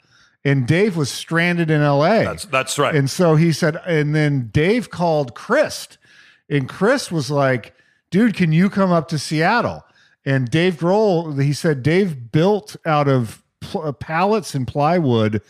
and 0.46 0.64
Dave 0.64 0.96
was 0.96 1.10
stranded 1.10 1.72
in 1.72 1.80
L.A. 1.80 2.22
that's 2.24 2.44
that's 2.44 2.78
right. 2.78 2.94
And 2.94 3.10
so 3.10 3.34
he 3.34 3.52
said, 3.52 3.76
and 3.84 4.14
then 4.14 4.48
Dave 4.52 4.90
called 4.90 5.34
Chris, 5.34 5.88
and 6.48 6.68
Chris 6.68 7.10
was 7.10 7.32
like, 7.32 7.74
dude, 8.10 8.34
can 8.34 8.52
you 8.52 8.70
come 8.70 8.92
up 8.92 9.08
to 9.08 9.18
Seattle? 9.18 9.84
And 10.24 10.48
Dave 10.48 10.76
Grohl, 10.76 11.42
he 11.42 11.52
said, 11.52 11.82
Dave 11.82 12.30
built 12.30 12.76
out 12.86 13.08
of 13.08 13.42
pl- 13.60 13.82
uh, 13.82 13.92
pallets 13.92 14.54
and 14.54 14.68
plywood 14.68 15.42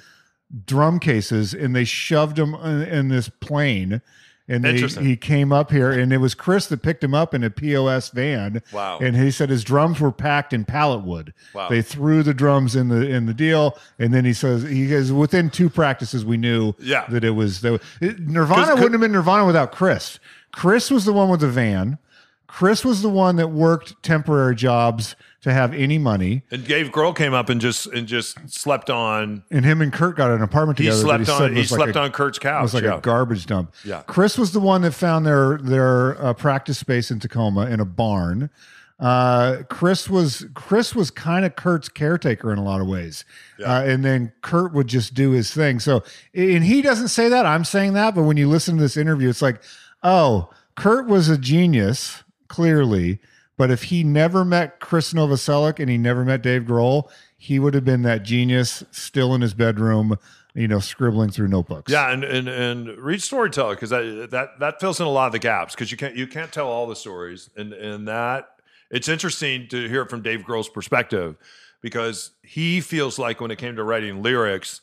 drum 0.64 0.98
cases, 0.98 1.52
and 1.52 1.76
they 1.76 1.84
shoved 1.84 2.36
them 2.36 2.54
in, 2.54 2.82
in 2.82 3.08
this 3.08 3.28
plane. 3.28 4.00
And 4.48 4.62
they, 4.64 4.76
he 4.78 5.16
came 5.16 5.52
up 5.52 5.72
here, 5.72 5.90
and 5.90 6.12
it 6.12 6.18
was 6.18 6.34
Chris 6.36 6.68
that 6.68 6.80
picked 6.80 7.02
him 7.02 7.14
up 7.14 7.34
in 7.34 7.42
a 7.42 7.50
POS 7.50 8.10
van. 8.10 8.62
Wow. 8.72 8.98
And 9.00 9.16
he 9.16 9.32
said 9.32 9.50
his 9.50 9.64
drums 9.64 9.98
were 9.98 10.12
packed 10.12 10.52
in 10.52 10.64
pallet 10.64 11.02
wood. 11.04 11.34
Wow. 11.52 11.68
They 11.68 11.82
threw 11.82 12.22
the 12.22 12.32
drums 12.32 12.76
in 12.76 12.86
the 12.88 13.08
in 13.10 13.26
the 13.26 13.34
deal, 13.34 13.76
and 13.98 14.14
then 14.14 14.24
he 14.24 14.32
says 14.32 14.62
he 14.62 14.86
goes 14.88 15.10
within 15.10 15.50
two 15.50 15.68
practices 15.68 16.24
we 16.24 16.36
knew 16.36 16.74
Yeah. 16.78 17.06
that 17.08 17.24
it 17.24 17.30
was 17.30 17.60
that 17.62 17.80
it- 18.00 18.20
Nirvana 18.20 18.74
wouldn't 18.74 18.92
have 18.92 19.00
been 19.00 19.12
Nirvana 19.12 19.46
without 19.46 19.72
Chris. 19.72 20.20
Chris 20.52 20.92
was 20.92 21.04
the 21.04 21.12
one 21.12 21.28
with 21.28 21.40
the 21.40 21.48
van. 21.48 21.98
Chris 22.46 22.84
was 22.84 23.02
the 23.02 23.08
one 23.10 23.34
that 23.36 23.48
worked 23.50 24.00
temporary 24.04 24.54
jobs 24.54 25.16
to 25.46 25.52
have 25.52 25.72
any 25.74 25.96
money, 25.96 26.42
and 26.50 26.66
Dave 26.66 26.90
Grohl 26.90 27.14
came 27.14 27.32
up 27.32 27.48
and 27.48 27.60
just 27.60 27.86
and 27.86 28.08
just 28.08 28.36
slept 28.50 28.90
on. 28.90 29.44
and 29.48 29.64
him 29.64 29.80
and 29.80 29.92
Kurt 29.92 30.16
got 30.16 30.32
an 30.32 30.42
apartment 30.42 30.76
together. 30.76 30.96
that 30.96 31.02
slept 31.02 31.26
said 31.26 31.42
on. 31.42 31.50
He 31.52 31.58
like 31.58 31.68
slept 31.68 31.94
a- 31.94 32.00
on 32.00 32.10
Kurt's 32.10 32.40
couch. 32.40 32.58
It 32.58 32.62
was 32.62 32.74
like 32.74 32.82
yeah. 32.82 32.96
a 32.96 33.00
garbage 33.00 33.46
dump. 33.46 33.72
Yeah. 33.84 34.02
Chris 34.08 34.36
was 34.36 34.50
the 34.50 34.58
one 34.58 34.82
that 34.82 34.90
found 34.90 35.24
their 35.24 35.58
their 35.58 36.20
uh, 36.20 36.34
practice 36.34 36.78
space 36.78 37.12
in 37.12 37.20
Tacoma 37.20 37.66
in 37.66 37.78
a 37.78 37.84
barn. 37.84 38.50
Uh, 38.98 39.62
Chris 39.70 40.10
was 40.10 40.46
Chris 40.54 40.96
was 40.96 41.12
kind 41.12 41.44
of 41.44 41.54
Kurt's 41.54 41.88
caretaker 41.88 42.50
in 42.50 42.58
a 42.58 42.64
lot 42.64 42.80
of 42.80 42.88
ways, 42.88 43.24
uh, 43.64 43.84
and 43.86 44.04
then 44.04 44.32
Kurt 44.42 44.72
would 44.72 44.88
just 44.88 45.14
do 45.14 45.30
his 45.30 45.54
thing. 45.54 45.78
So, 45.78 46.02
and 46.34 46.64
he 46.64 46.82
doesn't 46.82 47.08
say 47.08 47.28
that. 47.28 47.46
I'm 47.46 47.64
saying 47.64 47.92
that, 47.92 48.16
but 48.16 48.24
when 48.24 48.36
you 48.36 48.48
listen 48.48 48.74
to 48.78 48.82
this 48.82 48.96
interview, 48.96 49.28
it's 49.28 49.42
like, 49.42 49.62
oh, 50.02 50.50
Kurt 50.74 51.06
was 51.06 51.28
a 51.28 51.38
genius, 51.38 52.24
clearly. 52.48 53.20
But 53.56 53.70
if 53.70 53.84
he 53.84 54.04
never 54.04 54.44
met 54.44 54.80
Chris 54.80 55.12
Novoselic 55.12 55.80
and 55.80 55.88
he 55.88 55.96
never 55.96 56.24
met 56.24 56.42
Dave 56.42 56.62
Grohl, 56.62 57.10
he 57.38 57.58
would 57.58 57.74
have 57.74 57.84
been 57.84 58.02
that 58.02 58.22
genius 58.22 58.84
still 58.90 59.34
in 59.34 59.40
his 59.40 59.54
bedroom, 59.54 60.18
you 60.54 60.68
know, 60.68 60.78
scribbling 60.78 61.30
through 61.30 61.48
notebooks. 61.48 61.90
Yeah, 61.90 62.10
and 62.10 62.24
and 62.24 62.48
and 62.48 62.88
read 62.98 63.22
storyteller 63.22 63.74
because 63.74 63.90
that 63.90 64.28
that 64.30 64.60
that 64.60 64.80
fills 64.80 65.00
in 65.00 65.06
a 65.06 65.10
lot 65.10 65.26
of 65.26 65.32
the 65.32 65.38
gaps 65.38 65.74
because 65.74 65.90
you 65.90 65.96
can't 65.96 66.16
you 66.16 66.26
can't 66.26 66.52
tell 66.52 66.68
all 66.68 66.86
the 66.86 66.96
stories 66.96 67.50
and 67.56 67.72
and 67.72 68.08
that 68.08 68.48
it's 68.90 69.08
interesting 69.08 69.68
to 69.68 69.88
hear 69.88 70.02
it 70.02 70.10
from 70.10 70.22
Dave 70.22 70.40
Grohl's 70.40 70.68
perspective 70.68 71.36
because 71.80 72.32
he 72.42 72.80
feels 72.80 73.18
like 73.18 73.40
when 73.40 73.50
it 73.50 73.58
came 73.58 73.76
to 73.76 73.84
writing 73.84 74.22
lyrics, 74.22 74.80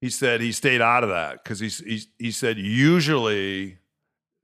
he 0.00 0.10
said 0.10 0.40
he 0.40 0.52
stayed 0.52 0.80
out 0.80 1.02
of 1.02 1.10
that 1.10 1.42
because 1.42 1.58
he's 1.58 1.78
he 1.78 2.02
he 2.18 2.30
said 2.30 2.58
usually 2.58 3.78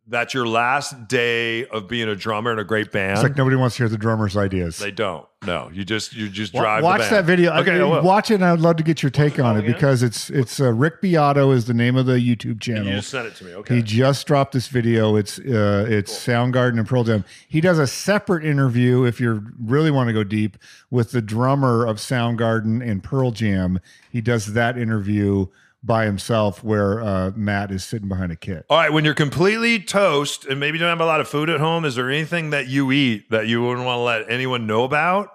that's 0.09 0.35
your 0.35 0.47
last 0.47 1.07
day 1.09 1.65
of 1.67 1.87
being 1.89 2.09
a 2.09 2.17
drummer 2.17 2.53
in 2.53 2.59
a 2.59 2.65
great 2.65 2.91
band. 2.91 3.13
It's 3.13 3.23
like 3.23 3.37
nobody 3.37 3.57
wants 3.57 3.77
to 3.77 3.85
hear 3.85 3.89
the 3.89 3.97
drummer's 3.97 4.37
ideas. 4.37 4.79
they 4.79 4.91
don't. 4.91 5.27
No, 5.45 5.71
you 5.73 5.85
just 5.85 6.13
you 6.15 6.29
just 6.29 6.55
Wa- 6.55 6.61
drive. 6.63 6.83
the 6.83 6.85
Watch 6.85 7.01
band. 7.01 7.13
that 7.17 7.25
video. 7.25 7.53
Okay, 7.55 7.81
I 7.81 7.85
I, 7.85 8.01
watch 8.01 8.31
it, 8.31 8.35
and 8.35 8.45
I'd 8.45 8.61
love 8.61 8.77
to 8.77 8.85
get 8.85 9.03
your 9.03 9.11
take 9.11 9.41
on 9.41 9.57
it 9.57 9.67
because 9.67 10.03
it's 10.05 10.31
it's 10.31 10.61
uh, 10.61 10.73
Rick 10.73 11.01
Beato 11.03 11.51
is 11.51 11.65
the 11.65 11.75
name 11.75 11.97
of 11.97 12.07
the 12.07 12.15
YouTube 12.15 12.45
You 12.45 12.55
channel. 12.57 12.93
just 12.93 13.11
sent 13.11 13.27
it 13.27 13.35
to 13.37 13.45
me. 13.45 13.55
Okay. 13.55 13.77
He 13.77 13.83
just 13.83 14.27
dropped 14.27 14.53
this 14.53 14.69
video. 14.69 15.17
It's 15.17 15.39
uh, 15.41 15.87
it's 15.89 16.13
Soundgarden 16.13 16.79
and 16.79 16.87
Pearl 16.87 17.03
Jam. 17.05 17.25
He 17.49 17.61
does 17.61 17.79
a 17.81 17.89
separate 17.89 18.45
interview 18.45 19.05
if 19.05 19.21
you 19.21 19.45
really 19.61 19.91
want 19.91 20.09
to 20.09 20.13
go 20.13 20.23
deep 20.23 20.59
with 20.91 21.11
the 21.11 21.23
drummer 21.23 21.85
of 21.87 21.97
Soundgarden 21.97 22.89
and 22.89 23.03
Pearl 23.03 23.33
Jam. 23.33 23.81
He 24.11 24.21
does 24.21 24.53
that 24.55 24.79
interview 24.79 25.47
by 25.83 26.05
himself 26.05 26.63
where 26.63 27.03
uh, 27.03 27.33
Matt 27.35 27.71
is 27.71 27.85
sitting 27.85 28.09
behind 28.09 28.31
a 28.33 28.37
kit. 28.37 28.65
All 28.71 28.79
right, 28.79 28.93
when 28.93 29.05
you're 29.05 29.15
completely 29.15 29.81
toast 29.81 30.45
and 30.45 30.61
maybe 30.61 30.79
you 30.79 30.81
don't 30.81 30.91
have 30.91 31.01
a 31.01 31.07
lot 31.07 31.21
of 31.21 31.29
food 31.29 31.51
at 31.51 31.61
home, 31.61 31.85
is 31.85 31.97
there 31.97 32.11
anything 32.11 32.51
that 32.51 32.69
you 32.69 32.93
eat 32.93 33.31
that 33.31 33.49
you 33.49 33.63
wouldn't 33.63 33.85
want 33.85 33.99
to 33.99 34.03
let 34.03 34.31
anyone 34.31 34.67
know 34.67 34.85
about? 34.85 35.31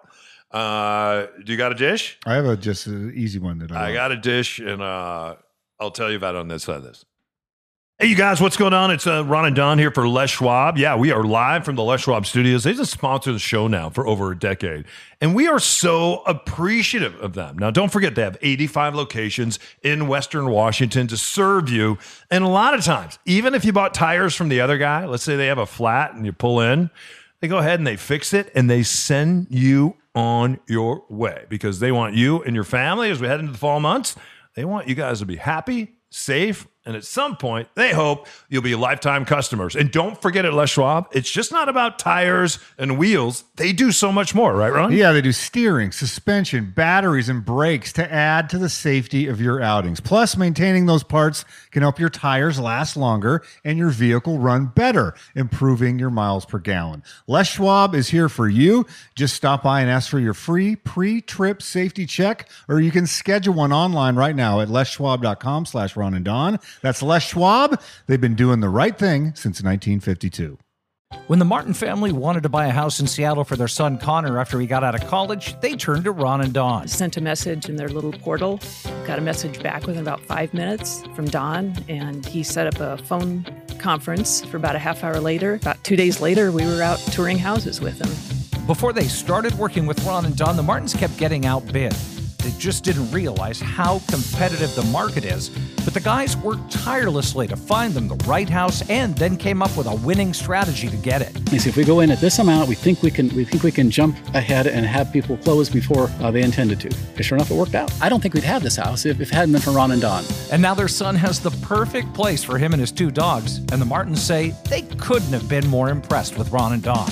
Uh, 0.52 1.28
do 1.44 1.52
you 1.52 1.58
got 1.58 1.72
a 1.74 1.76
dish? 1.76 2.18
I 2.26 2.36
have 2.36 2.46
a 2.46 2.56
just 2.56 2.88
an 2.88 3.14
easy 3.16 3.40
one 3.40 3.60
that 3.60 3.72
I, 3.72 3.76
I 3.76 3.86
love. 3.88 3.94
got 3.94 4.12
a 4.14 4.18
dish, 4.18 4.60
and 4.60 4.82
uh, 4.82 5.36
I'll 5.80 5.92
tell 5.92 6.10
you 6.10 6.16
about 6.16 6.36
it 6.36 6.40
on 6.40 6.48
this 6.48 6.64
side 6.64 6.78
of 6.78 6.84
this. 6.84 7.04
Hey, 8.00 8.06
you 8.06 8.16
guys, 8.16 8.40
what's 8.40 8.58
going 8.58 8.74
on? 8.74 8.92
It's 8.92 9.08
uh, 9.08 9.26
Ron 9.26 9.48
and 9.48 9.56
Don 9.56 9.80
here 9.80 9.90
for 9.90 10.08
Les 10.08 10.30
Schwab. 10.30 10.78
Yeah, 10.78 10.96
we 10.96 11.10
are 11.10 11.24
live 11.24 11.66
from 11.66 11.76
the 11.76 11.82
Les 11.82 12.00
Schwab 12.00 12.28
studios. 12.28 12.64
They 12.64 12.74
just 12.74 12.92
sponsored 12.92 13.34
the 13.34 13.40
show 13.40 13.68
now 13.68 13.90
for 13.90 14.06
over 14.06 14.32
a 14.32 14.38
decade, 14.38 14.86
and 15.20 15.34
we 15.34 15.48
are 15.48 15.58
so 15.58 16.22
appreciative 16.28 17.20
of 17.20 17.34
them. 17.34 17.58
Now, 17.58 17.72
don't 17.72 17.92
forget, 17.92 18.14
they 18.14 18.22
have 18.22 18.38
85 18.40 18.94
locations 18.94 19.58
in 19.82 20.08
Western 20.08 20.52
Washington 20.52 21.08
to 21.08 21.18
serve 21.18 21.70
you. 21.70 21.98
And 22.30 22.44
a 22.44 22.48
lot 22.48 22.76
of 22.76 22.84
times, 22.86 23.18
even 23.26 23.56
if 23.56 23.66
you 23.66 23.74
bought 23.74 23.96
tires 23.96 24.36
from 24.36 24.50
the 24.50 24.62
other 24.62 24.78
guy, 24.78 25.08
let's 25.08 25.24
say 25.24 25.36
they 25.36 25.48
have 25.48 25.58
a 25.58 25.66
flat 25.66 26.14
and 26.14 26.24
you 26.24 26.34
pull 26.34 26.62
in, 26.62 26.92
they 27.40 27.48
go 27.48 27.58
ahead 27.58 27.80
and 27.80 27.88
they 27.88 27.98
fix 27.98 28.32
it 28.32 28.52
and 28.54 28.70
they 28.70 28.84
send 28.84 29.48
you 29.50 29.96
on 30.14 30.60
your 30.68 31.04
way 31.10 31.46
because 31.50 31.80
they 31.80 31.92
want 31.92 32.14
you 32.14 32.44
and 32.44 32.54
your 32.54 32.64
family 32.64 33.10
as 33.10 33.20
we 33.20 33.28
head 33.28 33.40
into 33.40 33.54
the 33.54 33.58
fall 33.58 33.80
months. 33.80 34.16
They 34.54 34.66
want 34.66 34.88
you 34.88 34.94
guys 34.94 35.18
to 35.18 35.26
be 35.26 35.38
happy, 35.38 35.96
safe, 36.12 36.68
and 36.88 36.96
at 36.96 37.04
some 37.04 37.36
point, 37.36 37.68
they 37.76 37.92
hope 37.94 38.28
you'll 38.48 38.62
be 38.62 38.74
lifetime 38.74 39.26
customers. 39.26 39.76
And 39.76 39.92
don't 39.92 40.20
forget 40.22 40.46
at 40.46 40.54
Les 40.54 40.70
Schwab, 40.70 41.08
it's 41.12 41.30
just 41.30 41.52
not 41.52 41.68
about 41.68 42.00
tires 42.00 42.60
and 42.78 42.98
wheels. 42.98 43.44
They 43.58 43.74
do 43.74 43.92
so 43.92 44.10
much 44.10 44.34
more, 44.34 44.56
right, 44.56 44.72
Ron? 44.72 44.94
Yeah, 44.94 45.12
they 45.12 45.20
do 45.20 45.34
steering, 45.34 45.92
suspension, 45.92 46.72
batteries, 46.74 47.28
and 47.28 47.44
brakes 47.44 47.92
to 47.94 48.12
add 48.12 48.50
to 48.52 48.58
the 48.58 48.70
safety 48.70 49.28
of 49.28 49.42
your 49.42 49.62
outings. 49.62 50.00
Plus, 50.00 50.38
maintaining 50.38 50.86
those 50.86 51.04
parts 51.04 51.44
can 51.72 51.82
help 51.82 52.00
your 52.00 52.10
tires 52.10 52.58
last 52.58 52.96
longer 52.96 53.44
and 53.66 53.78
your 53.78 53.90
vehicle 53.90 54.40
run 54.40 54.68
better, 54.68 55.14
improving 55.36 56.00
your 56.00 56.10
miles 56.10 56.46
per 56.46 56.58
gallon. 56.58 57.04
Les 57.28 57.50
Schwab 57.50 57.94
is 57.96 58.08
here 58.08 58.30
for 58.30 58.48
you. 58.48 58.86
Just 59.14 59.36
stop 59.36 59.64
by 59.64 59.82
and 59.82 59.90
ask 59.90 60.10
for 60.10 60.20
your 60.20 60.34
free 60.34 60.78
pre-trip 60.78 61.62
safety 61.62 62.06
check, 62.06 62.48
or 62.70 62.80
you 62.80 62.92
can 62.92 63.06
schedule 63.06 63.54
one 63.54 63.74
online 63.74 64.16
right 64.16 64.36
now 64.38 64.62
at 64.62 64.70
leschwab.com 64.70 65.66
slash 65.66 65.98
Ron 65.98 66.14
and 66.14 66.24
Don. 66.24 66.60
That's 66.82 67.02
Les 67.02 67.24
Schwab. 67.24 67.82
They've 68.08 68.22
been 68.22 68.36
doing 68.36 68.60
the 68.60 68.70
right 68.70 68.98
thing 68.98 69.34
since 69.36 69.62
1952. 69.64 70.58
When 71.28 71.40
the 71.40 71.46
Martin 71.46 71.74
family 71.74 72.12
wanted 72.12 72.44
to 72.44 72.50
buy 72.50 72.68
a 72.68 72.72
house 72.72 73.00
in 73.00 73.08
Seattle 73.08 73.46
for 73.46 73.56
their 73.56 73.70
son 73.70 73.98
Connor 73.98 74.40
after 74.40 74.60
he 74.60 74.68
got 74.68 74.84
out 74.84 74.94
of 74.94 75.08
college, 75.08 75.60
they 75.62 75.76
turned 75.76 76.04
to 76.04 76.12
Ron 76.12 76.42
and 76.42 76.54
Don. 76.54 76.88
sent 76.88 77.16
a 77.16 77.22
message 77.22 77.70
in 77.70 77.78
their 77.78 77.88
little 77.88 78.12
portal. 78.12 78.60
Got 79.06 79.18
a 79.18 79.22
message 79.22 79.62
back 79.64 79.88
within 79.88 80.02
about 80.02 80.20
five 80.22 80.54
minutes 80.54 81.04
from 81.16 81.26
Don, 81.26 81.74
and 81.88 82.26
he 82.26 82.44
set 82.44 82.68
up 82.68 82.80
a 82.82 83.02
phone 83.04 83.46
conference 83.80 84.44
for 84.46 84.58
about 84.58 84.76
a 84.76 84.80
half 84.80 85.04
hour 85.04 85.20
later. 85.20 85.56
About 85.56 85.82
two 85.84 85.96
days 85.96 86.20
later, 86.20 86.52
we 86.52 86.66
were 86.66 86.82
out 86.82 87.00
touring 87.12 87.38
houses 87.38 87.80
with 87.80 88.00
him. 88.02 88.66
Before 88.66 88.92
they 88.92 89.08
started 89.08 89.54
working 89.58 89.86
with 89.86 90.04
Ron 90.04 90.26
and 90.26 90.36
Don, 90.36 90.58
the 90.58 90.64
Martins 90.64 90.94
kept 90.94 91.18
getting 91.18 91.46
outbid. 91.46 91.96
They 92.48 92.58
just 92.58 92.86
didn't 92.86 93.12
realize 93.12 93.60
how 93.60 94.00
competitive 94.08 94.74
the 94.74 94.84
market 94.84 95.26
is. 95.26 95.50
But 95.84 95.94
the 95.94 96.00
guys 96.00 96.38
worked 96.38 96.72
tirelessly 96.72 97.46
to 97.48 97.58
find 97.58 97.94
them 97.94 98.08
the 98.08 98.16
right 98.26 98.48
house 98.48 98.90
and 98.90 99.18
then 99.18 99.36
came 99.36 99.62
up 99.62 99.76
with 99.76 99.86
a 99.86 99.96
winning 99.96 100.34
strategy 100.34 100.88
to 100.88 100.96
get 100.96 101.22
it. 101.22 101.34
They 101.48 101.58
say 101.58 101.72
if 101.72 101.76
we 101.76 101.84
go 101.84 102.00
in 102.00 102.10
at 102.10 102.22
this 102.22 102.40
amount, 102.40 102.70
we 102.70 102.76
think 102.76 103.04
we 103.04 103.12
can 103.12 103.36
we 103.36 103.44
think 103.44 103.64
we 103.64 103.72
can 103.74 103.92
jump 103.92 104.16
ahead 104.34 104.66
and 104.66 104.86
have 104.86 105.12
people 105.12 105.36
close 105.36 105.70
before 105.70 106.10
uh, 106.22 106.32
they 106.32 106.42
intended 106.42 106.80
to. 106.80 106.98
And 107.18 107.26
sure 107.26 107.38
enough, 107.38 107.52
it 107.52 107.56
worked 107.56 107.76
out. 107.76 107.92
I 108.02 108.08
don't 108.08 108.22
think 108.22 108.34
we'd 108.34 108.46
have 108.46 108.64
this 108.64 108.78
house 108.78 109.06
if, 109.06 109.20
if 109.20 109.30
it 109.30 109.36
hadn't 109.36 109.52
been 109.52 109.62
for 109.62 109.72
Ron 109.72 109.92
and 109.92 110.02
Don. 110.02 110.24
And 110.50 110.62
now 110.62 110.74
their 110.74 110.88
son 110.88 111.16
has 111.16 111.42
the 111.42 111.52
perfect 111.68 112.14
place 112.14 112.46
for 112.46 112.58
him 112.58 112.72
and 112.72 112.80
his 112.80 112.94
two 112.94 113.12
dogs. 113.12 113.58
And 113.74 113.82
the 113.82 113.86
Martins 113.86 114.24
say 114.24 114.54
they 114.70 114.84
couldn't 114.84 115.34
have 115.34 115.50
been 115.50 115.68
more 115.68 115.90
impressed 115.90 116.38
with 116.38 116.50
Ron 116.54 116.72
and 116.72 116.82
Don. 116.82 117.12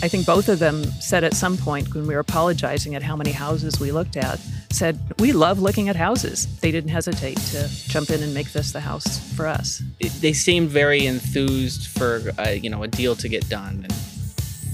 I 0.00 0.06
think 0.08 0.26
both 0.26 0.48
of 0.48 0.58
them 0.60 0.84
said 1.00 1.24
at 1.24 1.34
some 1.34 1.56
point 1.56 1.92
when 1.94 2.06
we 2.06 2.14
were 2.14 2.20
apologizing 2.20 2.94
at 2.94 3.02
how 3.02 3.16
many 3.16 3.32
houses 3.32 3.80
we 3.80 3.90
looked 3.90 4.16
at, 4.16 4.38
said, 4.70 4.98
We 5.18 5.32
love 5.32 5.60
looking 5.60 5.88
at 5.88 5.96
houses. 5.96 6.46
They 6.60 6.70
didn't 6.70 6.90
hesitate 6.90 7.36
to 7.52 7.68
jump 7.88 8.10
in 8.10 8.22
and 8.22 8.32
make 8.32 8.52
this 8.52 8.70
the 8.72 8.80
house 8.80 9.18
for 9.34 9.46
us. 9.46 9.82
it- 9.98 10.12
they 10.20 10.32
seemed 10.32 10.70
very 10.70 11.06
enthused 11.06 11.86
for 11.88 12.32
uh, 12.38 12.50
you 12.50 12.70
know 12.70 12.82
a 12.84 12.88
deal 12.88 13.14
to 13.16 13.28
get 13.28 13.48
done 13.48 13.80
and 13.84 13.92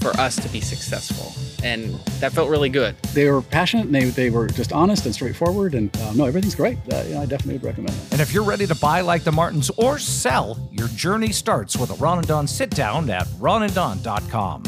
for 0.01 0.11
us 0.19 0.35
to 0.35 0.47
be 0.49 0.61
successful 0.61 1.33
and 1.65 1.95
that 2.19 2.31
felt 2.31 2.47
really 2.49 2.69
good. 2.69 2.95
They 3.15 3.27
were 3.27 3.41
passionate 3.41 3.87
and 3.87 3.95
they, 3.95 4.05
they 4.05 4.29
were 4.29 4.47
just 4.47 4.71
honest 4.71 5.05
and 5.05 5.15
straightforward. 5.15 5.73
And 5.73 5.95
uh, 5.97 6.13
no, 6.13 6.25
everything's 6.25 6.53
great. 6.53 6.77
Uh, 6.93 7.01
you 7.07 7.15
know, 7.15 7.21
I 7.21 7.25
definitely 7.25 7.55
would 7.55 7.63
recommend 7.63 7.89
it. 7.89 8.11
And 8.11 8.21
if 8.21 8.31
you're 8.31 8.43
ready 8.43 8.67
to 8.67 8.75
buy 8.75 9.01
like 9.01 9.23
the 9.23 9.31
Martins 9.31 9.71
or 9.77 9.97
sell, 9.97 10.69
your 10.71 10.87
journey 10.89 11.31
starts 11.31 11.75
with 11.75 11.89
a 11.89 11.95
Ron 11.95 12.19
and 12.19 12.27
Don 12.27 12.45
sit 12.45 12.69
down 12.69 13.09
at 13.09 13.25
ronanddon.com. 13.39 14.63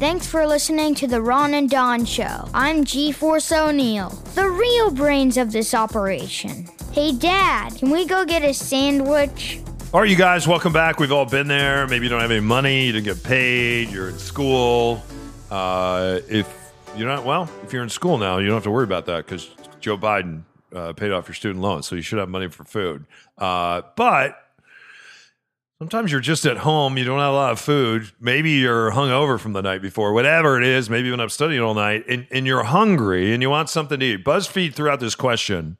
Thanks 0.00 0.26
for 0.26 0.46
listening 0.46 0.94
to 0.94 1.06
the 1.06 1.20
Ron 1.20 1.52
and 1.52 1.68
Don 1.68 2.06
Show. 2.06 2.48
I'm 2.54 2.84
G 2.84 3.12
Force 3.12 3.52
O'Neill, 3.52 4.08
the 4.34 4.48
real 4.48 4.90
brains 4.90 5.36
of 5.36 5.52
this 5.52 5.74
operation. 5.74 6.66
Hey, 6.92 7.12
Dad, 7.12 7.76
can 7.76 7.90
we 7.90 8.06
go 8.06 8.24
get 8.24 8.42
a 8.42 8.54
sandwich? 8.54 9.60
All 9.92 10.00
right, 10.00 10.08
you 10.08 10.16
guys, 10.16 10.48
welcome 10.48 10.72
back. 10.72 11.00
We've 11.00 11.12
all 11.12 11.26
been 11.26 11.48
there. 11.48 11.86
Maybe 11.86 12.06
you 12.06 12.08
don't 12.08 12.22
have 12.22 12.30
any 12.30 12.40
money, 12.40 12.86
you 12.86 12.92
didn't 12.92 13.04
get 13.04 13.22
paid, 13.22 13.90
you're 13.90 14.08
in 14.08 14.18
school. 14.18 15.02
Uh, 15.50 16.20
if 16.30 16.50
you're 16.96 17.06
not, 17.06 17.26
well, 17.26 17.46
if 17.62 17.74
you're 17.74 17.82
in 17.82 17.90
school 17.90 18.16
now, 18.16 18.38
you 18.38 18.46
don't 18.46 18.56
have 18.56 18.64
to 18.64 18.70
worry 18.70 18.84
about 18.84 19.04
that 19.04 19.26
because 19.26 19.50
Joe 19.80 19.98
Biden 19.98 20.44
uh, 20.74 20.94
paid 20.94 21.12
off 21.12 21.28
your 21.28 21.34
student 21.34 21.60
loans, 21.60 21.86
so 21.86 21.94
you 21.94 22.00
should 22.00 22.20
have 22.20 22.30
money 22.30 22.48
for 22.48 22.64
food. 22.64 23.04
Uh, 23.36 23.82
but 23.96 24.34
sometimes 25.80 26.12
you're 26.12 26.20
just 26.20 26.44
at 26.44 26.58
home, 26.58 26.98
you 26.98 27.04
don't 27.04 27.18
have 27.18 27.32
a 27.32 27.36
lot 27.36 27.52
of 27.52 27.58
food. 27.58 28.12
Maybe 28.20 28.50
you're 28.50 28.90
hungover 28.90 29.40
from 29.40 29.54
the 29.54 29.62
night 29.62 29.80
before, 29.80 30.12
whatever 30.12 30.60
it 30.60 30.66
is. 30.66 30.90
Maybe 30.90 31.08
you've 31.08 31.14
been 31.14 31.24
up 31.24 31.30
studying 31.30 31.62
all 31.62 31.74
night 31.74 32.04
and, 32.06 32.26
and 32.30 32.46
you're 32.46 32.64
hungry 32.64 33.32
and 33.32 33.42
you 33.42 33.48
want 33.48 33.70
something 33.70 33.98
to 33.98 34.04
eat. 34.06 34.24
BuzzFeed 34.24 34.74
threw 34.74 34.90
out 34.90 35.00
this 35.00 35.14
question 35.14 35.78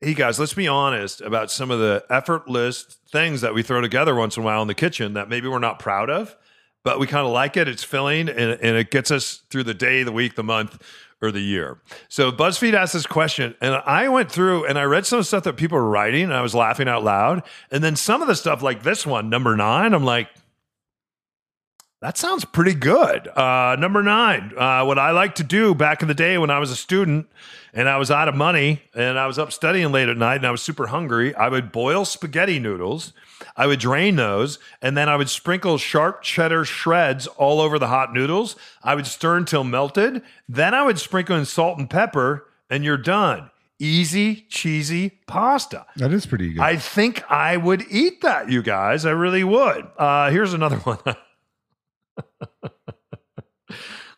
hey 0.00 0.14
guys, 0.14 0.38
let's 0.38 0.54
be 0.54 0.68
honest 0.68 1.20
about 1.22 1.50
some 1.50 1.72
of 1.72 1.80
the 1.80 2.04
effortless 2.08 2.98
things 3.10 3.40
that 3.40 3.52
we 3.52 3.64
throw 3.64 3.80
together 3.80 4.14
once 4.14 4.36
in 4.36 4.44
a 4.44 4.46
while 4.46 4.62
in 4.62 4.68
the 4.68 4.74
kitchen 4.74 5.14
that 5.14 5.28
maybe 5.28 5.48
we're 5.48 5.58
not 5.58 5.80
proud 5.80 6.08
of, 6.08 6.36
but 6.84 6.98
we 6.98 7.06
kind 7.06 7.26
of 7.26 7.32
like 7.32 7.56
it. 7.56 7.68
It's 7.68 7.84
filling 7.84 8.28
and, 8.28 8.38
and 8.38 8.76
it 8.76 8.90
gets 8.90 9.10
us 9.10 9.42
through 9.50 9.64
the 9.64 9.74
day, 9.74 10.02
the 10.02 10.12
week, 10.12 10.34
the 10.36 10.42
month, 10.42 10.82
or 11.20 11.30
the 11.32 11.40
year. 11.40 11.80
So 12.08 12.30
BuzzFeed 12.30 12.74
asked 12.74 12.92
this 12.92 13.06
question, 13.06 13.54
and 13.60 13.74
I 13.74 14.08
went 14.08 14.30
through 14.30 14.66
and 14.66 14.78
I 14.78 14.84
read 14.84 15.04
some 15.04 15.22
stuff 15.22 15.44
that 15.44 15.56
people 15.56 15.76
were 15.76 15.88
writing, 15.88 16.24
and 16.24 16.34
I 16.34 16.42
was 16.42 16.54
laughing 16.54 16.88
out 16.88 17.02
loud. 17.02 17.42
And 17.70 17.82
then 17.82 17.96
some 17.96 18.22
of 18.22 18.28
the 18.28 18.36
stuff, 18.36 18.62
like 18.62 18.82
this 18.82 19.06
one, 19.06 19.28
number 19.28 19.56
nine, 19.56 19.94
I'm 19.94 20.04
like, 20.04 20.28
that 22.00 22.16
sounds 22.16 22.44
pretty 22.44 22.74
good. 22.74 23.26
Uh, 23.26 23.76
number 23.76 24.04
nine, 24.04 24.52
uh, 24.56 24.84
what 24.84 25.00
I 25.00 25.10
like 25.10 25.34
to 25.36 25.42
do 25.42 25.74
back 25.74 26.00
in 26.00 26.06
the 26.06 26.14
day 26.14 26.38
when 26.38 26.50
I 26.50 26.60
was 26.60 26.70
a 26.70 26.76
student 26.76 27.26
and 27.74 27.88
I 27.88 27.96
was 27.96 28.08
out 28.08 28.28
of 28.28 28.36
money 28.36 28.82
and 28.94 29.18
I 29.18 29.26
was 29.26 29.36
up 29.36 29.52
studying 29.52 29.90
late 29.90 30.08
at 30.08 30.16
night 30.16 30.36
and 30.36 30.46
I 30.46 30.52
was 30.52 30.62
super 30.62 30.86
hungry, 30.86 31.34
I 31.34 31.48
would 31.48 31.72
boil 31.72 32.04
spaghetti 32.04 32.60
noodles. 32.60 33.12
I 33.56 33.66
would 33.66 33.80
drain 33.80 34.16
those 34.16 34.58
and 34.82 34.96
then 34.96 35.08
I 35.08 35.16
would 35.16 35.28
sprinkle 35.30 35.78
sharp 35.78 36.22
cheddar 36.22 36.64
shreds 36.64 37.26
all 37.26 37.60
over 37.60 37.78
the 37.78 37.88
hot 37.88 38.12
noodles. 38.12 38.56
I 38.82 38.94
would 38.94 39.06
stir 39.06 39.36
until 39.36 39.64
melted. 39.64 40.22
Then 40.48 40.74
I 40.74 40.82
would 40.84 40.98
sprinkle 40.98 41.36
in 41.36 41.44
salt 41.44 41.78
and 41.78 41.88
pepper 41.88 42.46
and 42.70 42.84
you're 42.84 42.96
done. 42.96 43.50
Easy, 43.80 44.46
cheesy 44.48 45.20
pasta. 45.28 45.86
That 45.96 46.12
is 46.12 46.26
pretty 46.26 46.54
good. 46.54 46.60
I 46.62 46.76
think 46.76 47.22
I 47.30 47.56
would 47.56 47.84
eat 47.90 48.22
that, 48.22 48.50
you 48.50 48.60
guys. 48.62 49.06
I 49.06 49.10
really 49.12 49.44
would. 49.44 49.86
Uh, 49.96 50.30
here's 50.30 50.52
another 50.52 50.76
one. 50.84 50.98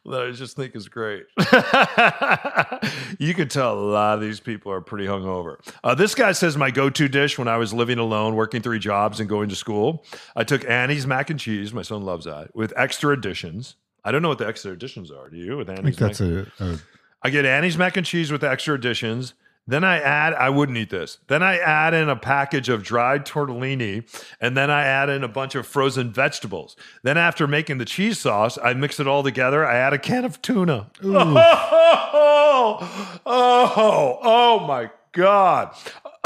That 0.06 0.22
I 0.22 0.30
just 0.32 0.56
think 0.56 0.74
is 0.74 0.88
great. 0.88 1.24
you 3.18 3.34
can 3.34 3.48
tell 3.48 3.78
a 3.78 3.80
lot 3.80 4.14
of 4.14 4.20
these 4.20 4.40
people 4.40 4.72
are 4.72 4.80
pretty 4.80 5.06
hungover. 5.06 5.56
Uh, 5.84 5.94
this 5.94 6.14
guy 6.14 6.32
says 6.32 6.56
my 6.56 6.70
go-to 6.70 7.08
dish 7.08 7.38
when 7.38 7.48
I 7.48 7.56
was 7.56 7.72
living 7.74 7.98
alone, 7.98 8.34
working 8.34 8.62
three 8.62 8.78
jobs, 8.78 9.20
and 9.20 9.28
going 9.28 9.48
to 9.50 9.56
school. 9.56 10.04
I 10.34 10.44
took 10.44 10.64
Annie's 10.68 11.06
mac 11.06 11.30
and 11.30 11.38
cheese. 11.38 11.72
My 11.72 11.82
son 11.82 12.04
loves 12.04 12.24
that 12.24 12.54
with 12.54 12.72
extra 12.76 13.12
additions. 13.12 13.76
I 14.04 14.12
don't 14.12 14.22
know 14.22 14.30
what 14.30 14.38
the 14.38 14.46
extra 14.46 14.72
additions 14.72 15.10
are. 15.10 15.28
Do 15.28 15.36
you? 15.36 15.58
With 15.58 15.68
I 15.68 15.74
Annie's, 15.74 15.96
think 15.96 16.18
that's 16.18 16.20
mac- 16.20 16.46
a, 16.60 16.64
a 16.72 16.78
I 17.22 17.30
get 17.30 17.44
Annie's 17.44 17.76
mac 17.76 17.96
and 17.98 18.06
cheese 18.06 18.32
with 18.32 18.42
extra 18.42 18.74
additions. 18.74 19.34
Then 19.70 19.84
I 19.84 20.00
add, 20.00 20.34
I 20.34 20.50
wouldn't 20.50 20.76
eat 20.76 20.90
this. 20.90 21.18
Then 21.28 21.44
I 21.44 21.56
add 21.56 21.94
in 21.94 22.08
a 22.08 22.16
package 22.16 22.68
of 22.68 22.82
dried 22.82 23.24
tortellini, 23.24 24.02
and 24.40 24.56
then 24.56 24.68
I 24.68 24.82
add 24.82 25.08
in 25.08 25.22
a 25.22 25.28
bunch 25.28 25.54
of 25.54 25.64
frozen 25.64 26.10
vegetables. 26.10 26.74
Then 27.04 27.16
after 27.16 27.46
making 27.46 27.78
the 27.78 27.84
cheese 27.84 28.18
sauce, 28.18 28.58
I 28.60 28.74
mix 28.74 28.98
it 28.98 29.06
all 29.06 29.22
together. 29.22 29.64
I 29.64 29.76
add 29.76 29.92
a 29.92 29.98
can 29.98 30.24
of 30.24 30.42
tuna. 30.42 30.90
Oh, 31.04 32.78
oh, 33.26 34.18
oh 34.22 34.66
my 34.66 34.90
God. 35.12 35.72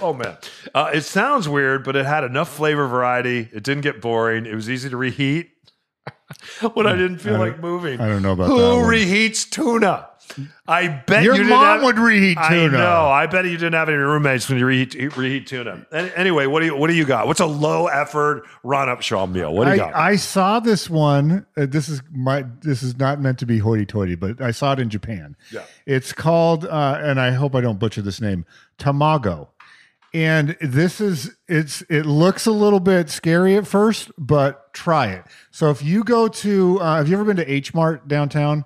oh 0.00 0.14
man. 0.18 0.38
Uh, 0.74 0.90
it 0.94 1.02
sounds 1.02 1.50
weird, 1.50 1.84
but 1.84 1.96
it 1.96 2.06
had 2.06 2.24
enough 2.24 2.48
flavor 2.48 2.88
variety. 2.88 3.46
It 3.52 3.62
didn't 3.62 3.82
get 3.82 4.00
boring. 4.00 4.46
It 4.46 4.54
was 4.54 4.70
easy 4.70 4.88
to 4.88 4.96
reheat 4.96 5.50
when 6.72 6.86
I 6.86 6.94
didn't 6.96 7.18
feel 7.18 7.34
I 7.34 7.38
like 7.38 7.60
moving. 7.60 8.00
I 8.00 8.08
don't 8.08 8.22
know 8.22 8.32
about 8.32 8.46
Who 8.46 8.56
that 8.56 8.76
one. 8.76 8.84
reheats 8.90 9.50
tuna? 9.50 10.08
I 10.66 10.88
bet 11.06 11.22
Your 11.22 11.34
you 11.36 11.44
mom 11.44 11.64
have- 11.64 11.82
would 11.82 11.98
reheat 11.98 12.38
I 12.38 12.48
tuna. 12.50 12.78
know. 12.78 13.06
I 13.08 13.26
bet 13.26 13.44
you 13.46 13.52
didn't 13.56 13.74
have 13.74 13.88
any 13.88 13.98
roommates 13.98 14.48
when 14.48 14.58
you 14.58 14.66
reheat, 14.66 14.94
reheat 15.16 15.46
tuna. 15.46 15.86
Anyway, 15.92 16.46
what 16.46 16.60
do 16.60 16.66
you 16.66 16.76
what 16.76 16.88
do 16.88 16.94
you 16.94 17.04
got? 17.04 17.26
What's 17.26 17.40
a 17.40 17.46
low 17.46 17.86
effort 17.86 18.44
run 18.62 18.88
up 18.88 19.02
Shaw 19.02 19.26
meal? 19.26 19.52
What 19.54 19.64
do 19.64 19.70
you 19.70 19.74
I, 19.82 19.90
got? 19.90 19.94
I 19.94 20.16
saw 20.16 20.60
this 20.60 20.90
one. 20.90 21.46
Uh, 21.56 21.66
this 21.66 21.88
is 21.88 22.02
my. 22.12 22.44
This 22.60 22.82
is 22.82 22.98
not 22.98 23.20
meant 23.20 23.38
to 23.38 23.46
be 23.46 23.58
hoity-toity, 23.58 24.14
but 24.16 24.40
I 24.40 24.50
saw 24.50 24.72
it 24.72 24.78
in 24.80 24.90
Japan. 24.90 25.36
Yeah. 25.52 25.62
It's 25.86 26.12
called, 26.12 26.64
uh, 26.64 26.98
and 27.00 27.20
I 27.20 27.30
hope 27.30 27.54
I 27.54 27.60
don't 27.60 27.78
butcher 27.78 28.02
this 28.02 28.20
name, 28.20 28.44
tamago. 28.78 29.48
And 30.14 30.56
this 30.62 31.00
is 31.02 31.36
it's 31.48 31.82
it 31.90 32.06
looks 32.06 32.46
a 32.46 32.50
little 32.50 32.80
bit 32.80 33.10
scary 33.10 33.56
at 33.56 33.66
first, 33.66 34.10
but 34.16 34.72
try 34.72 35.08
it. 35.08 35.24
So 35.50 35.68
if 35.70 35.82
you 35.82 36.02
go 36.02 36.28
to, 36.28 36.80
uh, 36.80 36.96
have 36.96 37.08
you 37.08 37.14
ever 37.14 37.24
been 37.24 37.36
to 37.36 37.50
H 37.50 37.74
Mart 37.74 38.08
downtown? 38.08 38.64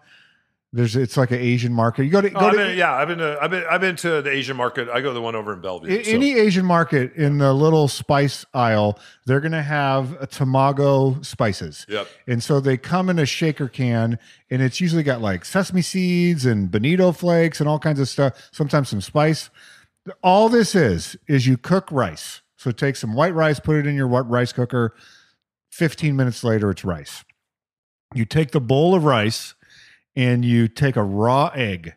There's 0.75 0.97
it's 0.97 1.19
like 1.19 1.31
an 1.33 1.39
Asian 1.41 1.71
market. 1.73 2.05
You 2.05 2.11
go 2.11 2.23
to 2.23 2.29
Oh, 2.29 2.41
go 2.41 2.47
I've 2.47 2.53
to 2.53 2.57
been, 2.59 2.79
yeah, 2.79 2.95
I've 2.95 3.07
been 3.09 3.19
to 3.19 3.39
I've 3.43 3.51
been 3.51 3.65
I've 3.71 3.81
been 3.83 3.97
to 3.97 4.23
the 4.23 4.31
Asian 4.31 4.57
market. 4.57 4.89
I 4.89 5.03
go 5.03 5.09
to 5.09 5.15
the 5.15 5.21
one 5.21 5.35
over 5.35 5.53
in 5.53 5.61
Bellevue. 5.61 6.03
So- 6.03 6.11
Any 6.11 6.33
Asian 6.33 6.65
market 6.65 7.13
in 7.15 7.37
the 7.37 7.53
little 7.53 7.89
spice 7.89 8.47
aisle, 8.55 8.99
they're 9.27 9.41
going 9.41 9.53
to 9.53 9.63
have 9.63 10.13
a 10.23 10.27
tamago 10.27 11.23
spices. 11.27 11.85
Yep. 11.91 12.09
And 12.27 12.43
so 12.43 12.59
they 12.59 12.79
come 12.79 13.11
in 13.11 13.19
a 13.19 13.27
shaker 13.27 13.69
can, 13.69 14.19
and 14.51 14.63
it's 14.63 14.81
usually 14.81 15.03
got 15.03 15.21
like 15.21 15.45
sesame 15.45 15.83
seeds 15.83 16.47
and 16.47 16.71
bonito 16.71 17.13
flakes 17.13 17.61
and 17.61 17.69
all 17.69 17.79
kinds 17.79 18.01
of 18.01 18.09
stuff, 18.09 18.49
sometimes 18.51 18.89
some 18.89 19.03
spice. 19.03 19.51
All 20.23 20.49
this 20.49 20.75
is, 20.75 21.17
is 21.29 21.47
you 21.47 21.59
cook 21.59 21.87
rice. 21.93 22.41
So 22.57 22.71
take 22.71 22.97
some 22.97 23.13
white 23.13 23.35
rice, 23.35 23.61
put 23.61 23.77
it 23.77 23.87
in 23.87 23.95
your 23.95 24.09
white 24.09 24.27
rice 24.27 24.53
cooker. 24.53 24.95
15 25.71 26.17
minutes 26.17 26.43
later, 26.43 26.71
it's 26.71 26.85
rice. 26.85 27.25
You 28.15 28.25
take 28.25 28.53
the 28.53 28.61
bowl 28.61 28.95
of 28.95 29.05
rice 29.05 29.55
and 30.17 30.45
you 30.45 30.69
take 30.69 30.97
a 30.97 31.03
raw 31.03 31.49
egg, 31.55 31.95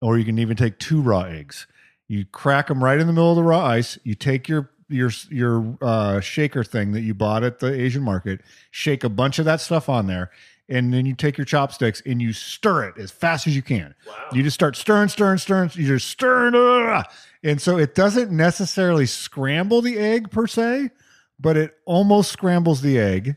or 0.00 0.18
you 0.18 0.24
can 0.24 0.38
even 0.38 0.56
take 0.56 0.78
two 0.78 1.00
raw 1.00 1.22
eggs. 1.22 1.66
You 2.08 2.24
crack 2.24 2.68
them 2.68 2.82
right 2.82 2.98
in 2.98 3.06
the 3.06 3.12
middle 3.12 3.30
of 3.30 3.36
the 3.36 3.42
raw 3.42 3.64
ice. 3.64 3.98
You 4.02 4.14
take 4.14 4.48
your 4.48 4.70
your 4.88 5.10
your 5.30 5.76
uh, 5.80 6.20
shaker 6.20 6.64
thing 6.64 6.92
that 6.92 7.02
you 7.02 7.14
bought 7.14 7.44
at 7.44 7.58
the 7.58 7.72
Asian 7.72 8.02
market, 8.02 8.40
shake 8.70 9.04
a 9.04 9.08
bunch 9.08 9.38
of 9.38 9.44
that 9.44 9.60
stuff 9.60 9.88
on 9.88 10.06
there, 10.06 10.30
and 10.68 10.92
then 10.92 11.06
you 11.06 11.14
take 11.14 11.36
your 11.36 11.44
chopsticks 11.44 12.02
and 12.06 12.20
you 12.20 12.32
stir 12.32 12.84
it 12.88 12.98
as 12.98 13.10
fast 13.10 13.46
as 13.46 13.54
you 13.54 13.62
can. 13.62 13.94
You 14.32 14.42
just 14.42 14.54
start 14.54 14.76
stirring, 14.76 15.08
stirring, 15.08 15.38
stirring. 15.38 15.70
You 15.74 15.86
just 15.86 16.08
stirring, 16.08 16.54
ugh. 16.54 17.04
and 17.42 17.60
so 17.60 17.78
it 17.78 17.94
doesn't 17.94 18.30
necessarily 18.30 19.06
scramble 19.06 19.82
the 19.82 19.98
egg 19.98 20.30
per 20.30 20.46
se, 20.46 20.90
but 21.38 21.56
it 21.56 21.76
almost 21.84 22.32
scrambles 22.32 22.80
the 22.80 22.98
egg. 22.98 23.36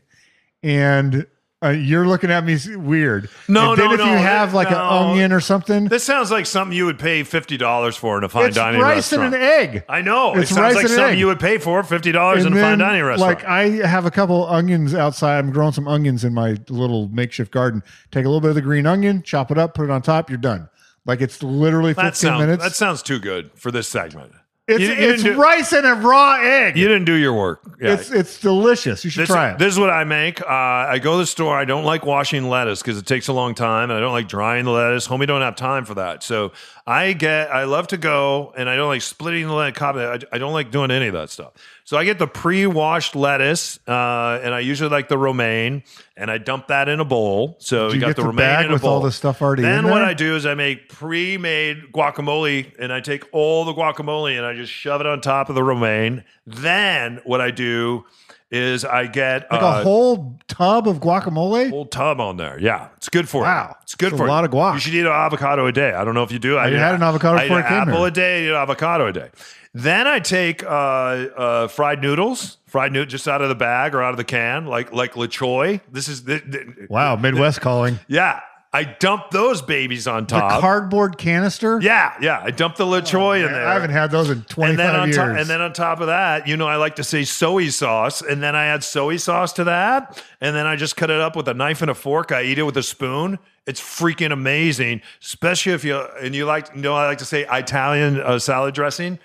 And 0.62 1.26
uh, 1.62 1.68
you're 1.70 2.06
looking 2.06 2.30
at 2.30 2.44
me 2.44 2.58
weird. 2.76 3.30
No, 3.48 3.72
and 3.72 3.80
then 3.80 3.86
no, 3.88 3.92
if 3.94 3.98
no, 4.00 4.06
you 4.06 4.16
have 4.16 4.54
like 4.54 4.70
no. 4.70 4.76
an 4.76 5.10
onion 5.10 5.32
or 5.32 5.40
something, 5.40 5.84
This 5.86 6.04
sounds 6.04 6.30
like 6.30 6.46
something 6.46 6.76
you 6.76 6.86
would 6.86 6.98
pay 6.98 7.22
fifty 7.22 7.56
dollars 7.56 7.96
for 7.96 8.18
in 8.18 8.24
a 8.24 8.28
fine 8.28 8.52
dining 8.52 8.80
restaurant. 8.80 8.98
it's 8.98 9.10
dining 9.10 9.30
rice 9.30 9.34
restaurant. 9.34 9.34
and 9.34 9.74
an 9.74 9.76
egg. 9.76 9.84
I 9.88 10.02
know. 10.02 10.34
It's 10.34 10.50
it 10.50 10.54
sounds 10.54 10.74
like 10.74 10.88
something 10.88 11.04
egg. 11.12 11.18
you 11.18 11.26
would 11.26 11.40
pay 11.40 11.58
for 11.58 11.82
fifty 11.82 12.12
dollars 12.12 12.44
in 12.44 12.52
a 12.52 12.60
fine 12.60 12.78
dining 12.78 13.04
restaurant. 13.04 13.38
Like 13.38 13.44
I 13.44 13.86
have 13.86 14.06
a 14.06 14.10
couple 14.10 14.46
onions 14.48 14.94
outside. 14.94 15.38
I'm 15.38 15.50
growing 15.52 15.72
some 15.72 15.86
onions 15.88 16.24
in 16.24 16.34
my 16.34 16.56
little 16.68 17.08
makeshift 17.08 17.52
garden. 17.52 17.82
Take 18.10 18.24
a 18.24 18.28
little 18.28 18.40
bit 18.40 18.48
of 18.50 18.54
the 18.56 18.62
green 18.62 18.86
onion, 18.86 19.22
chop 19.22 19.50
it 19.50 19.58
up, 19.58 19.74
put 19.74 19.84
it 19.84 19.90
on 19.90 20.02
top. 20.02 20.28
You're 20.30 20.38
done. 20.38 20.68
Like 21.04 21.20
it's 21.20 21.42
literally 21.42 21.94
15 21.94 22.04
that 22.04 22.16
sounds 22.16 22.40
minutes. 22.40 22.62
that 22.64 22.74
sounds 22.74 23.02
too 23.02 23.18
good 23.18 23.50
for 23.54 23.70
this 23.70 23.88
segment. 23.88 24.32
It's 24.68 24.80
you- 24.80 24.88
you 24.88 25.10
it's 25.12 25.22
do- 25.24 25.34
rice 25.34 25.72
and 25.72 25.84
a 25.86 25.94
raw 25.94 26.38
egg. 26.40 26.76
You 26.76 26.86
didn't 26.86 27.04
do 27.04 27.14
your 27.14 27.34
work. 27.34 27.60
Yeah. 27.80 27.94
It's 27.94 28.10
it's 28.10 28.40
delicious. 28.40 29.04
You 29.04 29.10
should 29.10 29.22
this, 29.22 29.28
try 29.28 29.50
it. 29.50 29.58
this 29.58 29.72
is 29.72 29.78
what 29.80 29.90
I 29.90 30.04
make. 30.04 30.40
Uh, 30.40 30.46
I 30.46 30.98
go 31.00 31.12
to 31.12 31.18
the 31.18 31.26
store. 31.26 31.58
I 31.58 31.64
don't 31.64 31.84
like 31.84 32.06
washing 32.06 32.48
lettuce 32.48 32.80
because 32.80 32.96
it 32.96 33.06
takes 33.06 33.26
a 33.28 33.32
long 33.32 33.54
time, 33.54 33.90
and 33.90 33.96
I 33.96 34.00
don't 34.00 34.12
like 34.12 34.28
drying 34.28 34.64
the 34.64 34.70
lettuce. 34.70 35.08
Homie 35.08 35.26
don't 35.26 35.42
have 35.42 35.56
time 35.56 35.84
for 35.84 35.94
that. 35.94 36.22
So 36.22 36.52
I 36.86 37.12
get. 37.12 37.50
I 37.52 37.64
love 37.64 37.88
to 37.88 37.96
go, 37.96 38.52
and 38.56 38.68
I 38.68 38.76
don't 38.76 38.88
like 38.88 39.02
splitting 39.02 39.46
the 39.48 39.52
lettuce. 39.54 39.82
I, 39.82 40.18
I 40.30 40.38
don't 40.38 40.52
like 40.52 40.70
doing 40.70 40.90
any 40.92 41.08
of 41.08 41.14
that 41.14 41.30
stuff. 41.30 41.52
So 41.92 41.98
I 41.98 42.06
get 42.06 42.18
the 42.18 42.26
pre-washed 42.26 43.14
lettuce, 43.14 43.78
uh, 43.86 44.40
and 44.42 44.54
I 44.54 44.60
usually 44.60 44.88
like 44.88 45.08
the 45.08 45.18
romaine, 45.18 45.82
and 46.16 46.30
I 46.30 46.38
dump 46.38 46.68
that 46.68 46.88
in 46.88 47.00
a 47.00 47.04
bowl. 47.04 47.56
So 47.58 47.88
you 47.88 47.96
you 47.96 48.00
got 48.00 48.06
get 48.06 48.16
the 48.16 48.22
the 48.22 48.28
romaine 48.28 48.38
bag 48.38 48.64
in 48.64 48.70
a 48.70 48.72
with 48.72 48.80
bowl. 48.80 48.92
all 48.92 49.00
the 49.02 49.12
stuff 49.12 49.42
already 49.42 49.62
in 49.62 49.68
Then 49.68 49.90
what? 49.90 50.00
I 50.00 50.14
do 50.14 50.34
is 50.34 50.46
I 50.46 50.54
make 50.54 50.88
pre-made 50.88 51.92
guacamole, 51.92 52.72
and 52.78 52.94
I 52.94 53.00
take 53.00 53.24
all 53.30 53.66
the 53.66 53.74
guacamole 53.74 54.34
and 54.38 54.46
I 54.46 54.54
just 54.54 54.72
shove 54.72 55.02
it 55.02 55.06
on 55.06 55.20
top 55.20 55.50
of 55.50 55.54
the 55.54 55.62
romaine. 55.62 56.24
Then 56.46 57.20
what 57.24 57.42
I 57.42 57.50
do 57.50 58.06
is 58.52 58.84
I 58.84 59.06
get 59.06 59.50
Like 59.50 59.62
uh, 59.62 59.66
a 59.80 59.82
whole 59.82 60.38
tub 60.46 60.86
of 60.86 61.00
guacamole. 61.00 61.70
whole 61.70 61.86
tub 61.86 62.20
on 62.20 62.36
there. 62.36 62.58
Yeah, 62.60 62.88
it's 62.98 63.08
good 63.08 63.28
for 63.28 63.42
Wow. 63.42 63.68
you. 63.70 63.76
It's 63.82 63.94
good 63.96 64.12
That's 64.12 64.18
for 64.18 64.24
a 64.24 64.26
you. 64.26 64.32
lot 64.32 64.44
of 64.44 64.50
guac. 64.50 64.74
You 64.74 64.80
should 64.80 64.94
eat 64.94 65.00
an 65.00 65.06
avocado 65.06 65.66
a 65.66 65.72
day. 65.72 65.92
I 65.92 66.04
don't 66.04 66.14
know 66.14 66.22
if 66.22 66.30
you 66.30 66.38
do. 66.38 66.56
I, 66.58 66.66
I 66.66 66.70
had 66.70 66.94
an 66.94 67.02
avocado 67.02 67.38
I 67.38 67.42
before 67.44 67.58
I 67.58 67.62
came 67.68 67.78
apple 67.88 67.98
here. 67.98 68.06
a 68.08 68.10
day. 68.10 68.44
Eat 68.44 68.50
an 68.50 68.56
avocado 68.56 69.06
a 69.06 69.12
day. 69.12 69.30
Then 69.74 70.06
I 70.06 70.18
take 70.20 70.62
uh, 70.62 70.68
uh, 70.68 71.68
fried 71.68 72.02
noodles, 72.02 72.58
fried 72.66 72.92
noodles 72.92 73.10
just 73.10 73.26
out 73.26 73.40
of 73.40 73.48
the 73.48 73.54
bag 73.54 73.94
or 73.94 74.02
out 74.02 74.10
of 74.10 74.18
the 74.18 74.24
can, 74.24 74.66
like 74.66 74.92
like 74.92 75.16
La 75.16 75.24
Choy. 75.26 75.80
This 75.90 76.08
is 76.08 76.24
the, 76.24 76.42
the- 76.46 76.86
Wow, 76.90 77.16
Midwest 77.16 77.62
calling. 77.62 77.98
yeah. 78.06 78.40
I 78.74 78.84
dump 78.84 79.30
those 79.30 79.60
babies 79.60 80.06
on 80.06 80.26
top. 80.26 80.50
The 80.50 80.60
cardboard 80.60 81.18
canister. 81.18 81.78
yeah, 81.82 82.14
yeah. 82.22 82.40
I 82.42 82.50
dump 82.50 82.76
the 82.76 82.86
La 82.86 83.00
Choy 83.02 83.44
in 83.44 83.52
there. 83.52 83.66
I 83.66 83.74
haven't 83.74 83.90
had 83.90 84.10
those 84.10 84.30
in 84.30 84.44
25 84.44 84.70
and 84.70 84.78
then 84.78 84.96
on 84.96 85.08
years. 85.08 85.16
top, 85.16 85.28
and 85.28 85.46
then 85.46 85.60
on 85.60 85.72
top 85.74 86.00
of 86.00 86.06
that, 86.06 86.48
you 86.48 86.56
know, 86.56 86.66
I 86.66 86.76
like 86.76 86.96
to 86.96 87.04
say 87.04 87.24
soy 87.24 87.68
sauce, 87.68 88.22
and 88.22 88.42
then 88.42 88.56
I 88.56 88.66
add 88.66 88.82
soy 88.82 89.18
sauce 89.18 89.52
to 89.54 89.64
that, 89.64 90.24
and 90.40 90.56
then 90.56 90.66
I 90.66 90.76
just 90.76 90.96
cut 90.96 91.10
it 91.10 91.20
up 91.20 91.36
with 91.36 91.48
a 91.48 91.54
knife 91.54 91.82
and 91.82 91.90
a 91.90 91.94
fork. 91.94 92.32
I 92.32 92.44
eat 92.44 92.58
it 92.58 92.62
with 92.62 92.78
a 92.78 92.82
spoon. 92.82 93.38
It's 93.66 93.80
freaking 93.80 94.32
amazing, 94.32 95.02
especially 95.20 95.72
if 95.72 95.84
you 95.84 95.98
and 96.22 96.34
you 96.34 96.46
like. 96.46 96.74
You 96.74 96.80
know, 96.80 96.94
I 96.94 97.06
like 97.06 97.18
to 97.18 97.26
say 97.26 97.46
Italian 97.50 98.20
uh, 98.20 98.38
salad 98.38 98.74
dressing. 98.74 99.18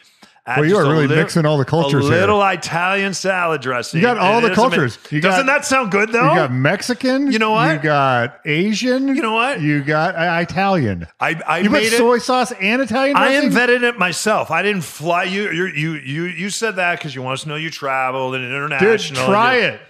Well, 0.48 0.66
you 0.66 0.78
are 0.78 0.84
really 0.84 1.08
lit- 1.08 1.18
mixing 1.18 1.46
all 1.46 1.58
the 1.58 1.66
cultures 1.66 2.06
A 2.08 2.12
here. 2.12 2.20
little 2.22 2.42
Italian 2.42 3.14
salad 3.14 3.60
dressing. 3.62 4.00
You 4.00 4.06
got 4.08 4.18
all 4.18 4.40
the 4.40 4.48
it 4.48 4.52
is 4.54 4.58
ama- 4.58 4.70
cultures. 4.70 4.98
You 5.12 5.20
got- 5.20 5.32
Doesn't 5.32 5.48
that 5.48 5.66
sound 5.66 5.92
good 5.92 6.12
though? 6.14 6.30
you 6.30 6.36
got 6.36 6.54
Mexican. 6.54 7.30
You 7.32 7.38
know 7.40 7.52
what? 7.52 7.74
You 7.74 7.80
got 7.80 8.40
Asian. 8.46 9.10
You 9.10 9.22
know 9.22 9.34
what? 9.34 9.60
You 9.60 9.84
got 9.84 10.16
uh, 10.16 10.40
Italian. 10.42 11.06
I, 11.20 11.42
I 11.46 11.58
You 11.60 11.70
put 11.70 11.74
made 11.74 11.94
it. 11.94 11.98
soy 11.98 12.20
sauce 12.20 12.54
and 12.54 12.82
Italian 12.82 13.18
I 13.18 13.32
invented 13.44 13.84
it 13.84 14.00
myself. 14.00 14.50
I 14.50 14.62
didn't 14.64 14.84
fly 14.84 15.24
you. 15.24 15.52
You 15.52 15.66
you 15.68 15.92
you 15.96 16.24
you 16.24 16.50
said 16.50 16.78
that 16.78 16.98
because 17.00 17.14
you 17.14 17.22
want 17.22 17.34
us 17.34 17.44
to 17.44 17.50
know 17.50 17.56
you 17.58 17.70
traveled 17.70 18.36
and 18.36 18.46
international. 18.46 19.20
Dude, 19.22 19.30
try 19.30 19.56
it. 19.58 19.82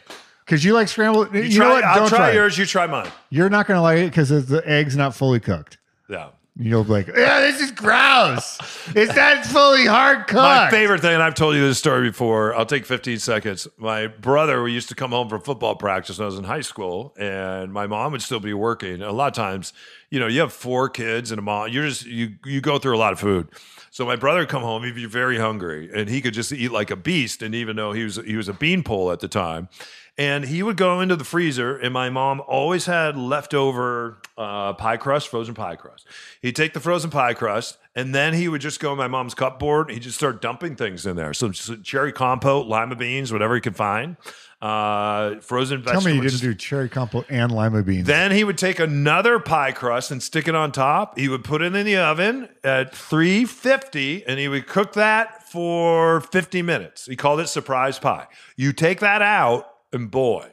Because 0.45 0.63
you 0.65 0.73
like 0.73 0.87
scrambled. 0.87 1.35
You, 1.35 1.41
You 1.41 1.59
know 1.59 1.65
try, 1.65 1.73
what? 1.73 1.83
I'll 1.83 1.95
Don't 1.99 2.09
try, 2.09 2.17
try 2.17 2.29
it. 2.31 2.35
yours. 2.35 2.57
You 2.57 2.65
try 2.65 2.87
mine. 2.87 3.07
You're 3.29 3.49
not 3.49 3.67
going 3.67 3.77
to 3.77 3.81
like 3.81 3.99
it 3.99 4.09
because 4.09 4.29
the 4.29 4.63
egg's 4.65 4.95
not 4.95 5.13
fully 5.13 5.39
cooked. 5.41 5.77
Yeah. 6.09 6.29
You'll 6.59 6.83
be 6.83 6.89
like, 6.89 7.07
yeah, 7.07 7.41
this 7.41 7.61
is 7.61 7.71
gross. 7.71 8.57
it's 8.95 9.15
not 9.15 9.45
fully 9.45 9.85
hard 9.85 10.25
cooked. 10.27 10.33
My 10.41 10.69
favorite 10.71 11.01
thing, 11.01 11.13
and 11.13 11.21
I've 11.21 11.35
told 11.35 11.55
you 11.55 11.61
this 11.61 11.77
story 11.77 12.09
before. 12.09 12.55
I'll 12.55 12.65
take 12.65 12.85
15 12.85 13.19
seconds. 13.19 13.67
My 13.77 14.07
brother, 14.07 14.63
we 14.63 14.71
used 14.71 14.89
to 14.89 14.95
come 14.95 15.11
home 15.11 15.29
from 15.29 15.41
football 15.41 15.75
practice 15.75 16.17
when 16.17 16.23
I 16.23 16.25
was 16.27 16.39
in 16.39 16.45
high 16.45 16.61
school, 16.61 17.13
and 17.17 17.71
my 17.71 17.85
mom 17.85 18.11
would 18.11 18.23
still 18.23 18.39
be 18.39 18.53
working. 18.53 19.03
A 19.03 19.11
lot 19.11 19.27
of 19.27 19.33
times, 19.33 19.71
you 20.09 20.19
know, 20.19 20.25
you 20.27 20.39
have 20.39 20.51
four 20.51 20.89
kids 20.89 21.31
and 21.31 21.37
a 21.37 21.43
mom. 21.43 21.69
You're 21.69 21.87
just 21.87 22.05
you 22.07 22.35
you 22.43 22.59
go 22.59 22.79
through 22.79 22.95
a 22.95 22.99
lot 22.99 23.13
of 23.13 23.19
food. 23.19 23.49
So 23.91 24.05
my 24.05 24.15
brother 24.15 24.39
would 24.39 24.49
come 24.49 24.63
home, 24.63 24.83
he'd 24.83 24.95
be 24.95 25.05
very 25.05 25.37
hungry, 25.37 25.89
and 25.93 26.09
he 26.09 26.21
could 26.21 26.33
just 26.33 26.51
eat 26.51 26.71
like 26.71 26.91
a 26.91 26.95
beast. 26.95 27.41
And 27.41 27.53
even 27.53 27.75
though 27.75 27.91
he 27.91 28.03
was 28.03 28.15
he 28.17 28.35
was 28.35 28.47
a 28.47 28.53
beanpole 28.53 29.11
at 29.11 29.19
the 29.19 29.27
time, 29.27 29.69
and 30.17 30.45
he 30.45 30.63
would 30.63 30.77
go 30.77 30.99
into 31.01 31.15
the 31.15 31.23
freezer, 31.23 31.77
and 31.77 31.93
my 31.93 32.09
mom 32.09 32.41
always 32.47 32.85
had 32.85 33.15
leftover 33.17 34.17
uh, 34.37 34.73
pie 34.73 34.97
crust, 34.97 35.27
frozen 35.27 35.53
pie 35.53 35.75
crust. 35.75 36.07
He'd 36.41 36.55
take 36.55 36.73
the 36.73 36.79
frozen 36.79 37.09
pie 37.09 37.33
crust, 37.33 37.77
and 37.95 38.13
then 38.15 38.33
he 38.33 38.47
would 38.47 38.61
just 38.61 38.79
go 38.79 38.91
in 38.91 38.97
my 38.97 39.07
mom's 39.07 39.33
cupboard. 39.33 39.91
He'd 39.91 40.01
just 40.01 40.17
start 40.17 40.41
dumping 40.41 40.75
things 40.75 41.05
in 41.05 41.15
there. 41.15 41.33
So, 41.33 41.51
so 41.51 41.75
cherry 41.77 42.11
compote, 42.11 42.67
lima 42.67 42.95
beans, 42.95 43.31
whatever 43.31 43.55
he 43.55 43.61
could 43.61 43.75
find, 43.75 44.15
uh, 44.61 45.35
frozen 45.39 45.83
Tell 45.83 45.93
vegetables. 45.93 46.05
me 46.05 46.13
you 46.15 46.21
didn't 46.21 46.39
do 46.41 46.53
cherry 46.55 46.89
compote 46.89 47.25
and 47.29 47.51
lima 47.51 47.83
beans. 47.83 48.07
then 48.07 48.31
he 48.31 48.43
would 48.43 48.57
take 48.57 48.79
another 48.79 49.39
pie 49.39 49.71
crust 49.71 50.09
and 50.09 50.21
stick 50.23 50.47
it 50.47 50.55
on 50.55 50.71
top. 50.71 51.17
He 51.17 51.27
would 51.29 51.43
put 51.43 51.61
it 51.61 51.75
in 51.75 51.85
the 51.85 51.97
oven 51.97 52.49
at 52.63 52.95
350 52.95 54.25
and 54.25 54.39
he 54.39 54.47
would 54.47 54.65
cook 54.67 54.93
that 54.93 55.47
for 55.47 56.21
50 56.21 56.61
minutes. 56.63 57.05
He 57.05 57.15
called 57.15 57.39
it 57.39 57.47
surprise 57.47 57.99
pie. 57.99 58.25
You 58.55 58.73
take 58.73 58.99
that 59.01 59.21
out, 59.21 59.67
and 59.93 60.11
boy, 60.11 60.51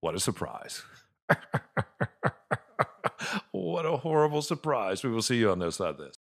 what 0.00 0.14
a 0.14 0.20
surprise. 0.20 0.82
what 3.52 3.86
a 3.86 3.96
horrible 3.98 4.42
surprise. 4.42 5.04
We 5.04 5.10
will 5.10 5.22
see 5.22 5.36
you 5.36 5.50
on 5.50 5.58
this 5.58 5.76
side 5.76 5.90
of 5.90 5.98
this. 5.98 6.16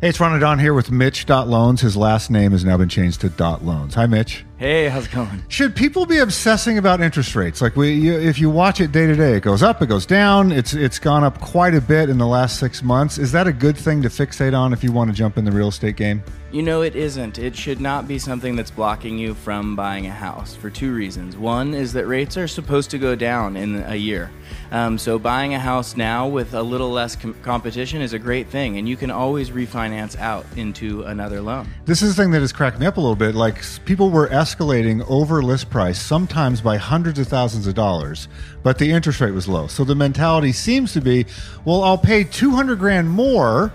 hey, 0.00 0.10
it's 0.10 0.20
Ron 0.20 0.32
and 0.32 0.40
Don 0.40 0.58
here 0.58 0.74
with 0.74 0.90
Mitch 0.90 1.26
Dot 1.26 1.48
Loans. 1.48 1.80
His 1.80 1.96
last 1.96 2.30
name 2.30 2.52
has 2.52 2.64
now 2.64 2.76
been 2.76 2.88
changed 2.88 3.22
to 3.22 3.28
Dot 3.30 3.64
Loans. 3.64 3.94
Hi, 3.94 4.06
Mitch. 4.06 4.44
Hey, 4.58 4.88
how's 4.88 5.04
it 5.04 5.12
going? 5.12 5.44
Should 5.48 5.76
people 5.76 6.06
be 6.06 6.16
obsessing 6.16 6.78
about 6.78 7.02
interest 7.02 7.36
rates? 7.36 7.60
Like 7.60 7.76
we, 7.76 7.92
you, 7.92 8.14
if 8.18 8.38
you 8.38 8.48
watch 8.48 8.80
it 8.80 8.90
day 8.90 9.06
to 9.06 9.14
day, 9.14 9.34
it 9.34 9.42
goes 9.42 9.62
up, 9.62 9.82
it 9.82 9.86
goes 9.86 10.06
down. 10.06 10.50
It's 10.50 10.72
it's 10.72 10.98
gone 10.98 11.24
up 11.24 11.38
quite 11.42 11.74
a 11.74 11.80
bit 11.82 12.08
in 12.08 12.16
the 12.16 12.26
last 12.26 12.58
six 12.58 12.82
months. 12.82 13.18
Is 13.18 13.32
that 13.32 13.46
a 13.46 13.52
good 13.52 13.76
thing 13.76 14.00
to 14.00 14.08
fixate 14.08 14.58
on 14.58 14.72
if 14.72 14.82
you 14.82 14.92
want 14.92 15.10
to 15.10 15.16
jump 15.16 15.36
in 15.36 15.44
the 15.44 15.52
real 15.52 15.68
estate 15.68 15.96
game? 15.96 16.22
You 16.52 16.62
know, 16.62 16.80
it 16.80 16.96
isn't. 16.96 17.38
It 17.38 17.54
should 17.54 17.82
not 17.82 18.08
be 18.08 18.18
something 18.18 18.56
that's 18.56 18.70
blocking 18.70 19.18
you 19.18 19.34
from 19.34 19.76
buying 19.76 20.06
a 20.06 20.10
house 20.10 20.54
for 20.54 20.70
two 20.70 20.94
reasons. 20.94 21.36
One 21.36 21.74
is 21.74 21.92
that 21.92 22.06
rates 22.06 22.38
are 22.38 22.48
supposed 22.48 22.88
to 22.92 22.98
go 22.98 23.14
down 23.14 23.58
in 23.58 23.82
a 23.82 23.96
year. 23.96 24.30
Um, 24.70 24.96
so, 24.96 25.18
buying 25.18 25.52
a 25.52 25.58
house 25.58 25.98
now 25.98 26.28
with 26.28 26.54
a 26.54 26.62
little 26.62 26.90
less 26.90 27.14
com- 27.14 27.34
competition 27.42 28.00
is 28.00 28.14
a 28.14 28.18
great 28.18 28.48
thing, 28.48 28.78
and 28.78 28.88
you 28.88 28.96
can 28.96 29.10
always 29.10 29.50
refinance 29.50 30.16
out 30.18 30.46
into 30.56 31.02
another 31.02 31.42
loan. 31.42 31.68
This 31.84 32.00
is 32.00 32.16
the 32.16 32.22
thing 32.22 32.30
that 32.30 32.40
has 32.40 32.52
cracked 32.52 32.80
me 32.80 32.86
up 32.86 32.96
a 32.96 33.00
little 33.00 33.16
bit. 33.16 33.34
Like 33.34 33.62
people 33.84 34.08
were 34.08 34.32
escalating 34.46 35.04
over 35.08 35.42
list 35.42 35.70
price, 35.70 36.00
sometimes 36.00 36.60
by 36.60 36.76
hundreds 36.76 37.18
of 37.18 37.26
thousands 37.26 37.66
of 37.66 37.74
dollars, 37.74 38.28
but 38.62 38.78
the 38.78 38.92
interest 38.92 39.20
rate 39.20 39.32
was 39.32 39.48
low. 39.48 39.66
So 39.66 39.82
the 39.82 39.96
mentality 39.96 40.52
seems 40.52 40.92
to 40.92 41.00
be, 41.00 41.26
well, 41.64 41.82
I'll 41.82 41.98
pay 41.98 42.22
two 42.22 42.52
hundred 42.52 42.78
grand 42.78 43.10
more. 43.10 43.72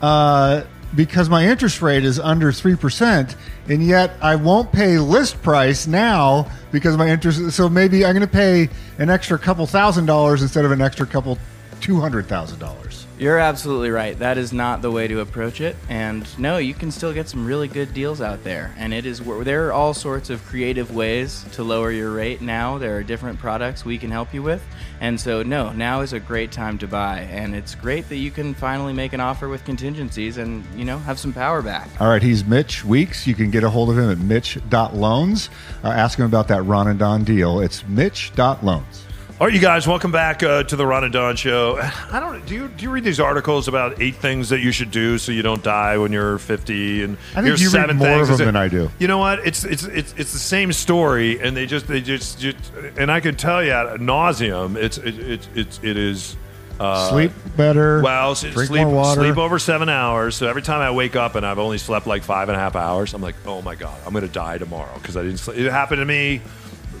Uh, 0.00 0.62
because 0.94 1.28
my 1.28 1.46
interest 1.46 1.82
rate 1.82 2.04
is 2.04 2.18
under 2.18 2.52
3% 2.52 3.36
and 3.68 3.84
yet 3.84 4.12
I 4.22 4.36
won't 4.36 4.72
pay 4.72 4.98
list 4.98 5.42
price 5.42 5.86
now 5.86 6.50
because 6.70 6.96
my 6.96 7.10
interest 7.10 7.52
so 7.52 7.68
maybe 7.68 8.06
I'm 8.06 8.14
going 8.14 8.26
to 8.26 8.32
pay 8.32 8.70
an 8.98 9.10
extra 9.10 9.36
couple 9.36 9.66
thousand 9.66 10.06
dollars 10.06 10.42
instead 10.42 10.64
of 10.64 10.70
an 10.70 10.80
extra 10.80 11.04
couple 11.04 11.38
$200,000. 11.80 12.85
You're 13.18 13.38
absolutely 13.38 13.88
right. 13.88 14.18
That 14.18 14.36
is 14.36 14.52
not 14.52 14.82
the 14.82 14.90
way 14.90 15.08
to 15.08 15.20
approach 15.20 15.62
it. 15.62 15.74
And 15.88 16.26
no, 16.38 16.58
you 16.58 16.74
can 16.74 16.90
still 16.90 17.14
get 17.14 17.30
some 17.30 17.46
really 17.46 17.66
good 17.66 17.94
deals 17.94 18.20
out 18.20 18.44
there. 18.44 18.74
And 18.76 18.92
it 18.92 19.06
is 19.06 19.20
there 19.20 19.68
are 19.68 19.72
all 19.72 19.94
sorts 19.94 20.28
of 20.28 20.44
creative 20.44 20.94
ways 20.94 21.42
to 21.52 21.62
lower 21.62 21.90
your 21.90 22.10
rate 22.10 22.42
now. 22.42 22.76
There 22.76 22.94
are 22.98 23.02
different 23.02 23.38
products 23.38 23.86
we 23.86 23.96
can 23.96 24.10
help 24.10 24.34
you 24.34 24.42
with. 24.42 24.62
And 25.00 25.18
so, 25.18 25.42
no, 25.42 25.72
now 25.72 26.02
is 26.02 26.12
a 26.12 26.20
great 26.20 26.52
time 26.52 26.76
to 26.78 26.86
buy. 26.86 27.20
And 27.30 27.54
it's 27.54 27.74
great 27.74 28.06
that 28.10 28.16
you 28.16 28.30
can 28.30 28.52
finally 28.52 28.92
make 28.92 29.14
an 29.14 29.20
offer 29.20 29.48
with 29.48 29.64
contingencies 29.64 30.36
and, 30.36 30.62
you 30.74 30.84
know, 30.84 30.98
have 30.98 31.18
some 31.18 31.32
power 31.32 31.62
back. 31.62 31.88
All 31.98 32.08
right, 32.08 32.22
he's 32.22 32.44
Mitch 32.44 32.84
Weeks. 32.84 33.26
You 33.26 33.34
can 33.34 33.50
get 33.50 33.64
a 33.64 33.70
hold 33.70 33.88
of 33.88 33.96
him 33.96 34.10
at 34.10 34.18
mitch.loans. 34.18 35.48
Uh, 35.82 35.88
ask 35.88 36.18
him 36.18 36.26
about 36.26 36.48
that 36.48 36.62
Ron 36.64 36.88
and 36.88 36.98
Don 36.98 37.24
deal. 37.24 37.60
It's 37.60 37.86
mitch.loans. 37.88 39.05
All 39.38 39.46
right, 39.46 39.52
you 39.52 39.60
guys, 39.60 39.86
welcome 39.86 40.10
back 40.10 40.42
uh, 40.42 40.62
to 40.62 40.76
the 40.76 40.86
Ron 40.86 41.04
and 41.04 41.12
Don 41.12 41.36
Show. 41.36 41.76
I 42.10 42.20
don't 42.20 42.46
do 42.46 42.54
you 42.54 42.68
do 42.68 42.84
you 42.84 42.90
read 42.90 43.04
these 43.04 43.20
articles 43.20 43.68
about 43.68 44.00
eight 44.00 44.14
things 44.14 44.48
that 44.48 44.60
you 44.60 44.72
should 44.72 44.90
do 44.90 45.18
so 45.18 45.30
you 45.30 45.42
don't 45.42 45.62
die 45.62 45.98
when 45.98 46.10
you're 46.10 46.38
50? 46.38 47.02
And 47.02 47.18
I 47.34 47.42
think 47.42 47.60
you 47.60 47.68
read 47.68 47.94
more 47.96 48.06
things. 48.06 48.30
of 48.30 48.38
them 48.38 48.46
than 48.46 48.56
I 48.56 48.68
do. 48.68 48.90
You 48.98 49.08
know 49.08 49.18
what? 49.18 49.46
It's 49.46 49.62
it's 49.64 49.84
it's 49.84 50.14
it's 50.16 50.32
the 50.32 50.38
same 50.38 50.72
story, 50.72 51.38
and 51.38 51.54
they 51.54 51.66
just 51.66 51.86
they 51.86 52.00
just, 52.00 52.40
just 52.40 52.56
and 52.96 53.12
I 53.12 53.20
can 53.20 53.36
tell 53.36 53.62
you 53.62 53.72
at 53.72 54.00
nauseum. 54.00 54.74
It's 54.76 54.96
it, 54.96 55.18
it, 55.18 55.48
it's 55.54 55.80
it 55.82 55.98
is. 55.98 56.34
Uh, 56.80 57.10
Sleep 57.10 57.32
better. 57.58 58.00
Well, 58.02 58.34
drink 58.34 58.68
sleep, 58.68 58.84
more 58.86 58.94
water. 58.94 59.20
sleep 59.20 59.36
over 59.36 59.58
seven 59.58 59.88
hours. 59.90 60.36
So 60.36 60.46
every 60.46 60.60
time 60.62 60.80
I 60.80 60.90
wake 60.90 61.16
up 61.16 61.34
and 61.34 61.44
I've 61.44 61.58
only 61.58 61.78
slept 61.78 62.06
like 62.06 62.22
five 62.22 62.48
and 62.48 62.56
a 62.56 62.58
half 62.58 62.76
hours, 62.76 63.12
I'm 63.12 63.22
like, 63.22 63.34
oh 63.46 63.60
my 63.60 63.74
god, 63.74 63.98
I'm 64.06 64.14
gonna 64.14 64.28
die 64.28 64.56
tomorrow 64.56 64.94
because 64.94 65.16
I 65.18 65.22
didn't. 65.24 65.38
Sleep. 65.38 65.58
It 65.58 65.70
happened 65.70 66.00
to 66.00 66.06
me. 66.06 66.40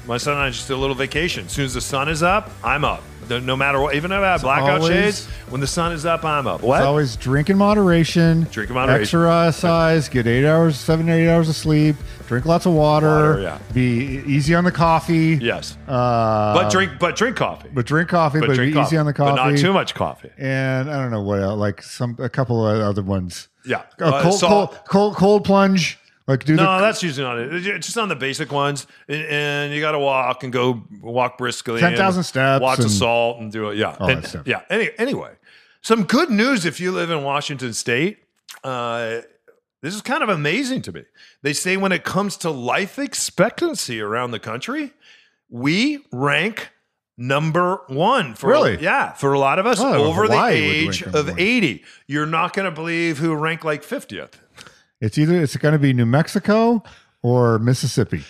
My 0.06 0.18
son 0.18 0.34
and 0.34 0.42
I 0.42 0.50
just 0.50 0.68
did 0.68 0.74
a 0.74 0.76
little 0.76 0.94
vacation. 0.94 1.46
As 1.46 1.52
soon 1.52 1.64
as 1.64 1.74
the 1.74 1.80
sun 1.80 2.08
is 2.08 2.22
up, 2.22 2.50
I'm 2.62 2.84
up. 2.84 3.02
No 3.28 3.56
matter 3.56 3.80
what, 3.80 3.96
even 3.96 4.12
if 4.12 4.20
I 4.20 4.26
have 4.26 4.42
blackout 4.42 4.82
always- 4.82 4.92
shades, 4.94 5.26
when 5.48 5.60
the 5.60 5.66
sun 5.66 5.90
is 5.90 6.06
up, 6.06 6.24
I'm 6.24 6.46
up. 6.46 6.62
What? 6.62 6.76
It's 6.76 6.86
always 6.86 7.16
drink 7.16 7.50
in 7.50 7.58
moderation. 7.58 8.46
Drink 8.52 8.70
in 8.70 8.74
moderation. 8.76 9.02
Exercise. 9.02 10.08
Get 10.08 10.28
eight 10.28 10.46
hours, 10.46 10.78
seven, 10.78 11.08
eight 11.08 11.28
hours 11.28 11.48
of 11.48 11.56
sleep. 11.56 11.96
Drink 12.28 12.46
lots 12.46 12.66
of 12.66 12.72
water. 12.74 13.08
Water, 13.08 13.40
yeah. 13.42 13.58
Be 13.74 14.22
easy 14.28 14.54
on 14.54 14.62
the 14.62 14.70
coffee. 14.70 15.40
yes, 15.42 15.76
Uh, 15.88 16.54
but 16.54 16.70
drink, 16.70 16.92
but 17.00 17.16
drink 17.16 17.34
coffee. 17.34 17.68
But 17.74 17.84
drink 17.86 18.08
coffee. 18.08 18.38
But, 18.38 18.54
drink 18.54 18.74
be 18.74 18.80
easy 18.80 18.96
on 18.96 19.06
the 19.06 19.12
coffee. 19.12 19.36
but 19.36 19.50
not 19.50 19.58
too 19.58 19.72
much 19.72 19.96
coffee. 19.96 20.30
And 20.38 20.88
I 20.88 20.96
don't 21.02 21.10
know 21.10 21.22
what 21.22 21.40
else, 21.40 21.58
like 21.58 21.82
some 21.82 22.14
a 22.20 22.28
couple 22.28 22.64
of 22.64 22.80
other 22.80 23.02
ones. 23.02 23.48
Yeah, 23.64 23.82
A 24.00 24.04
Uh, 24.04 24.22
cold, 24.22 24.38
salt. 24.38 24.70
cold, 24.70 24.78
cold, 24.88 25.16
cold 25.16 25.44
plunge. 25.44 25.98
Like 26.26 26.44
do 26.44 26.56
No, 26.56 26.76
the 26.76 26.82
that's 26.82 27.02
usually 27.02 27.24
not 27.24 27.38
it. 27.38 27.66
It's 27.66 27.86
just 27.86 27.96
on 27.98 28.08
the 28.08 28.16
basic 28.16 28.50
ones, 28.50 28.86
and, 29.08 29.22
and 29.26 29.72
you 29.74 29.80
got 29.80 29.92
to 29.92 29.98
walk 30.00 30.42
and 30.42 30.52
go 30.52 30.82
walk 31.00 31.38
briskly. 31.38 31.80
10,000 31.80 32.22
steps 32.24 32.60
Lots 32.62 32.84
of 32.84 32.90
salt 32.90 33.38
and 33.40 33.52
do 33.52 33.70
it. 33.70 33.76
Yeah, 33.76 33.96
And-. 34.00 34.42
Yeah. 34.44 34.62
Any, 34.68 34.90
anyway, 34.98 35.32
Some 35.82 36.02
good 36.04 36.30
news 36.30 36.64
if 36.64 36.80
you 36.80 36.90
live 36.92 37.10
in 37.10 37.22
Washington 37.22 37.72
State. 37.72 38.18
Uh, 38.64 39.20
this 39.82 39.94
is 39.94 40.02
kind 40.02 40.22
of 40.24 40.28
amazing 40.28 40.82
to 40.82 40.92
me. 40.92 41.04
They 41.42 41.52
say 41.52 41.76
when 41.76 41.92
it 41.92 42.02
comes 42.02 42.36
to 42.38 42.50
life 42.50 42.98
expectancy 42.98 44.00
around 44.00 44.32
the 44.32 44.40
country, 44.40 44.92
we 45.48 46.04
rank 46.10 46.70
number 47.18 47.80
one 47.86 48.34
for 48.34 48.48
Really? 48.50 48.76
yeah 48.82 49.12
for 49.14 49.32
a 49.32 49.38
lot 49.38 49.58
of 49.58 49.64
us 49.64 49.80
Oh, 49.80 50.04
over 50.04 50.26
the 50.28 50.34
Hawaii 50.34 50.84
would 50.86 50.94
age 50.94 51.02
of 51.02 51.38
80 51.38 51.82
you're 52.06 52.26
not 52.26 52.52
going 52.52 52.66
to 52.66 52.70
believe 52.70 53.16
who 53.16 53.34
ranked 53.34 53.64
like 53.64 53.82
50th 53.82 54.32
It's 55.00 55.18
either 55.18 55.40
it's 55.42 55.56
going 55.56 55.72
to 55.72 55.78
be 55.78 55.92
New 55.92 56.06
Mexico 56.06 56.82
or 57.22 57.58
Mississippi. 57.58 58.24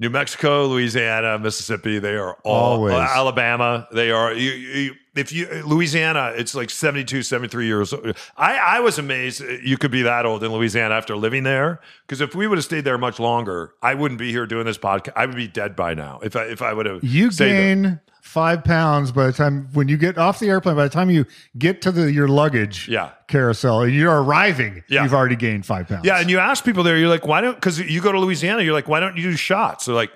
New 0.00 0.10
Mexico, 0.10 0.66
Louisiana, 0.66 1.38
Mississippi, 1.40 1.98
they 1.98 2.14
are 2.14 2.38
all 2.44 2.74
Always. 2.74 2.94
uh, 2.94 2.98
Alabama, 2.98 3.88
they 3.92 4.12
are 4.12 4.32
you, 4.32 4.52
you, 4.52 4.94
if 5.16 5.32
you 5.32 5.48
Louisiana, 5.66 6.32
it's 6.36 6.54
like 6.54 6.70
72, 6.70 7.24
73 7.24 7.66
years 7.66 7.92
old. 7.92 8.16
I 8.36 8.56
I 8.56 8.80
was 8.80 8.98
amazed 8.98 9.42
you 9.64 9.76
could 9.76 9.90
be 9.90 10.02
that 10.02 10.24
old 10.24 10.44
in 10.44 10.52
Louisiana 10.52 10.94
after 10.94 11.16
living 11.16 11.42
there 11.42 11.80
because 12.06 12.20
if 12.20 12.36
we 12.36 12.46
would 12.46 12.58
have 12.58 12.64
stayed 12.64 12.84
there 12.84 12.96
much 12.96 13.18
longer, 13.18 13.74
I 13.82 13.94
wouldn't 13.94 14.20
be 14.20 14.30
here 14.30 14.46
doing 14.46 14.66
this 14.66 14.78
podcast. 14.78 15.14
I 15.16 15.26
would 15.26 15.34
be 15.34 15.48
dead 15.48 15.74
by 15.74 15.94
now 15.94 16.20
if 16.22 16.36
I 16.36 16.44
if 16.44 16.62
I 16.62 16.72
would 16.72 16.86
have 16.86 17.02
You 17.02 17.32
stayed 17.32 17.84
there. 17.84 18.02
Five 18.28 18.62
pounds 18.62 19.10
by 19.10 19.26
the 19.26 19.32
time 19.32 19.68
when 19.72 19.88
you 19.88 19.96
get 19.96 20.18
off 20.18 20.38
the 20.38 20.48
airplane. 20.48 20.76
By 20.76 20.84
the 20.84 20.90
time 20.90 21.08
you 21.10 21.24
get 21.56 21.80
to 21.82 21.90
the 21.90 22.12
your 22.12 22.28
luggage 22.28 22.88
Yeah. 22.88 23.10
carousel, 23.26 23.86
you're 23.88 24.22
arriving. 24.22 24.82
Yeah. 24.88 25.02
You've 25.02 25.14
already 25.14 25.36
gained 25.36 25.64
five 25.66 25.88
pounds. 25.88 26.04
Yeah, 26.04 26.20
and 26.20 26.30
you 26.30 26.38
ask 26.38 26.64
people 26.64 26.82
there, 26.82 26.98
you're 26.98 27.08
like, 27.08 27.26
why 27.26 27.40
don't? 27.40 27.54
Because 27.54 27.78
you 27.80 28.00
go 28.02 28.12
to 28.12 28.20
Louisiana, 28.20 28.62
you're 28.62 28.74
like, 28.74 28.88
why 28.88 29.00
don't 29.00 29.16
you 29.16 29.22
do 29.22 29.36
shots? 29.36 29.86
They're 29.86 29.94
like, 29.94 30.10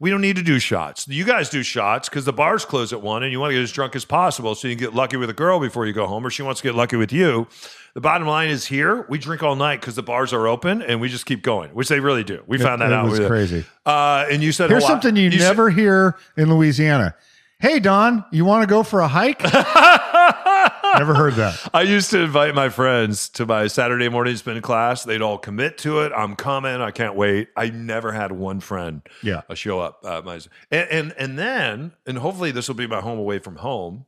we 0.00 0.10
don't 0.10 0.20
need 0.20 0.34
to 0.34 0.42
do 0.42 0.58
shots. 0.58 1.06
You 1.06 1.24
guys 1.24 1.48
do 1.48 1.62
shots 1.62 2.08
because 2.08 2.24
the 2.24 2.32
bars 2.32 2.64
close 2.64 2.92
at 2.92 3.00
one, 3.02 3.22
and 3.22 3.30
you 3.30 3.38
want 3.38 3.50
to 3.50 3.54
get 3.54 3.62
as 3.62 3.70
drunk 3.70 3.94
as 3.94 4.04
possible 4.04 4.56
so 4.56 4.66
you 4.66 4.74
can 4.74 4.84
get 4.86 4.94
lucky 4.94 5.16
with 5.16 5.30
a 5.30 5.34
girl 5.34 5.60
before 5.60 5.86
you 5.86 5.92
go 5.92 6.08
home, 6.08 6.26
or 6.26 6.30
she 6.30 6.42
wants 6.42 6.60
to 6.60 6.66
get 6.66 6.74
lucky 6.74 6.96
with 6.96 7.12
you. 7.12 7.46
The 7.94 8.00
bottom 8.00 8.26
line 8.26 8.48
is 8.48 8.66
here, 8.66 9.06
we 9.08 9.18
drink 9.18 9.44
all 9.44 9.54
night 9.54 9.80
because 9.80 9.94
the 9.94 10.02
bars 10.02 10.32
are 10.32 10.48
open, 10.48 10.82
and 10.82 11.00
we 11.00 11.08
just 11.08 11.24
keep 11.24 11.42
going, 11.44 11.70
which 11.70 11.86
they 11.88 12.00
really 12.00 12.24
do. 12.24 12.42
We 12.48 12.58
found 12.58 12.80
that 12.80 12.90
it 12.90 12.94
out. 12.94 13.08
was 13.10 13.20
crazy. 13.20 13.64
Uh, 13.86 14.24
and 14.28 14.42
you 14.42 14.50
said 14.50 14.70
Here's 14.70 14.84
something 14.86 15.14
you, 15.14 15.30
said- 15.30 15.38
never 15.40 15.70
hear 15.70 16.16
in 16.36 16.52
Louisiana. 16.52 17.14
Hey 17.62 17.78
Don, 17.78 18.24
you 18.32 18.44
want 18.44 18.64
to 18.64 18.66
go 18.66 18.82
for 18.82 18.98
a 18.98 19.06
hike? 19.06 19.40
never 20.98 21.14
heard 21.14 21.34
that. 21.34 21.70
I 21.72 21.82
used 21.82 22.10
to 22.10 22.18
invite 22.20 22.56
my 22.56 22.68
friends 22.68 23.28
to 23.30 23.46
my 23.46 23.68
Saturday 23.68 24.08
morning 24.08 24.34
spin 24.36 24.60
class. 24.60 25.04
They'd 25.04 25.22
all 25.22 25.38
commit 25.38 25.78
to 25.78 26.00
it. 26.00 26.10
I'm 26.12 26.34
coming. 26.34 26.80
I 26.80 26.90
can't 26.90 27.14
wait. 27.14 27.50
I 27.56 27.70
never 27.70 28.10
had 28.10 28.32
one 28.32 28.58
friend 28.58 29.00
Yeah. 29.22 29.42
uh, 29.48 29.54
show 29.54 29.78
up. 29.78 30.00
Uh, 30.04 30.22
my, 30.24 30.40
and, 30.72 30.88
and 30.90 31.14
and 31.16 31.38
then 31.38 31.92
and 32.04 32.18
hopefully 32.18 32.50
this 32.50 32.66
will 32.66 32.74
be 32.74 32.88
my 32.88 33.00
home 33.00 33.20
away 33.20 33.38
from 33.38 33.54
home. 33.54 34.06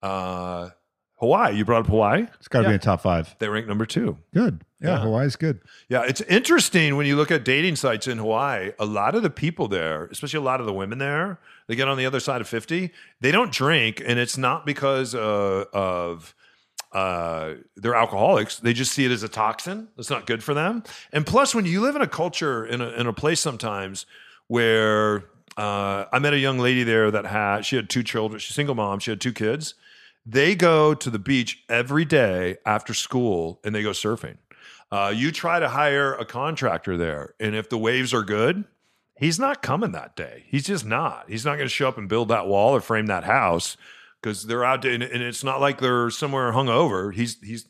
Uh, 0.00 0.68
Hawaii. 1.18 1.56
You 1.56 1.64
brought 1.64 1.80
up 1.80 1.86
Hawaii. 1.88 2.26
It's 2.38 2.46
got 2.46 2.60
to 2.60 2.64
be 2.66 2.70
Yeah. 2.70 2.74
in 2.74 2.80
top 2.80 3.00
five. 3.00 3.34
They 3.40 3.48
rank 3.48 3.66
number 3.66 3.84
two. 3.86 4.16
Good. 4.32 4.64
Yeah, 4.80 4.90
Yeah. 4.90 4.98
Hawaii's 5.00 5.34
good. 5.36 5.60
Yeah, 5.88 6.02
it's 6.06 6.20
interesting 6.22 6.96
when 6.96 7.06
you 7.06 7.16
look 7.16 7.30
at 7.32 7.44
dating 7.44 7.76
sites 7.76 8.06
in 8.08 8.18
Hawaii. 8.18 8.72
A 8.78 8.84
lot 8.84 9.14
of 9.16 9.22
the 9.24 9.30
people 9.30 9.66
there, 9.68 10.06
especially 10.06 10.38
a 10.38 10.42
lot 10.42 10.58
of 10.60 10.66
the 10.66 10.72
women 10.72 10.98
there, 10.98 11.38
they 11.66 11.76
get 11.76 11.88
on 11.88 11.96
the 11.96 12.06
other 12.06 12.20
side 12.20 12.40
of 12.40 12.48
fifty. 12.48 12.92
They 13.20 13.32
don't 13.32 13.52
drink, 13.52 14.02
and 14.04 14.18
it's 14.18 14.36
not 14.36 14.66
because 14.66 15.14
uh, 15.14 15.64
of 15.72 16.34
uh, 16.92 17.54
they're 17.76 17.94
alcoholics. 17.94 18.58
They 18.58 18.72
just 18.72 18.92
see 18.92 19.04
it 19.04 19.10
as 19.10 19.22
a 19.22 19.28
toxin. 19.28 19.88
That's 19.96 20.10
not 20.10 20.26
good 20.26 20.42
for 20.42 20.54
them. 20.54 20.82
And 21.12 21.26
plus, 21.26 21.54
when 21.54 21.64
you 21.64 21.80
live 21.80 21.96
in 21.96 22.02
a 22.02 22.08
culture 22.08 22.66
in 22.66 22.80
a, 22.80 22.88
in 22.90 23.06
a 23.06 23.12
place 23.12 23.40
sometimes 23.40 24.06
where 24.48 25.24
uh, 25.56 26.04
I 26.12 26.18
met 26.18 26.34
a 26.34 26.38
young 26.38 26.58
lady 26.58 26.82
there 26.84 27.10
that 27.10 27.26
had 27.26 27.62
she 27.62 27.76
had 27.76 27.88
two 27.88 28.02
children. 28.02 28.38
She's 28.38 28.50
a 28.50 28.54
single 28.54 28.74
mom. 28.74 28.98
She 28.98 29.10
had 29.10 29.20
two 29.20 29.32
kids. 29.32 29.74
They 30.24 30.54
go 30.54 30.94
to 30.94 31.10
the 31.10 31.18
beach 31.18 31.64
every 31.68 32.04
day 32.04 32.58
after 32.64 32.94
school 32.94 33.60
and 33.64 33.74
they 33.74 33.82
go 33.82 33.90
surfing. 33.90 34.36
Uh, 34.90 35.12
you 35.14 35.32
try 35.32 35.58
to 35.58 35.68
hire 35.68 36.14
a 36.14 36.24
contractor 36.24 36.98
there, 36.98 37.34
and 37.40 37.56
if 37.56 37.70
the 37.70 37.78
waves 37.78 38.12
are 38.12 38.22
good, 38.22 38.64
he's 39.16 39.38
not 39.38 39.62
coming 39.62 39.92
that 39.92 40.16
day. 40.16 40.44
He's 40.48 40.64
just 40.64 40.84
not. 40.84 41.24
He's 41.28 41.44
not 41.44 41.56
going 41.56 41.66
to 41.66 41.74
show 41.74 41.88
up 41.88 41.98
and 41.98 42.08
build 42.08 42.28
that 42.28 42.46
wall 42.46 42.74
or 42.74 42.80
frame 42.80 43.06
that 43.06 43.24
house 43.24 43.76
because 44.20 44.46
they're 44.46 44.64
out, 44.64 44.84
and, 44.84 45.02
and 45.02 45.22
it's 45.22 45.44
not 45.44 45.60
like 45.60 45.80
they're 45.80 46.10
somewhere 46.10 46.52
hungover. 46.52 47.12
He's 47.12 47.40
he's 47.40 47.66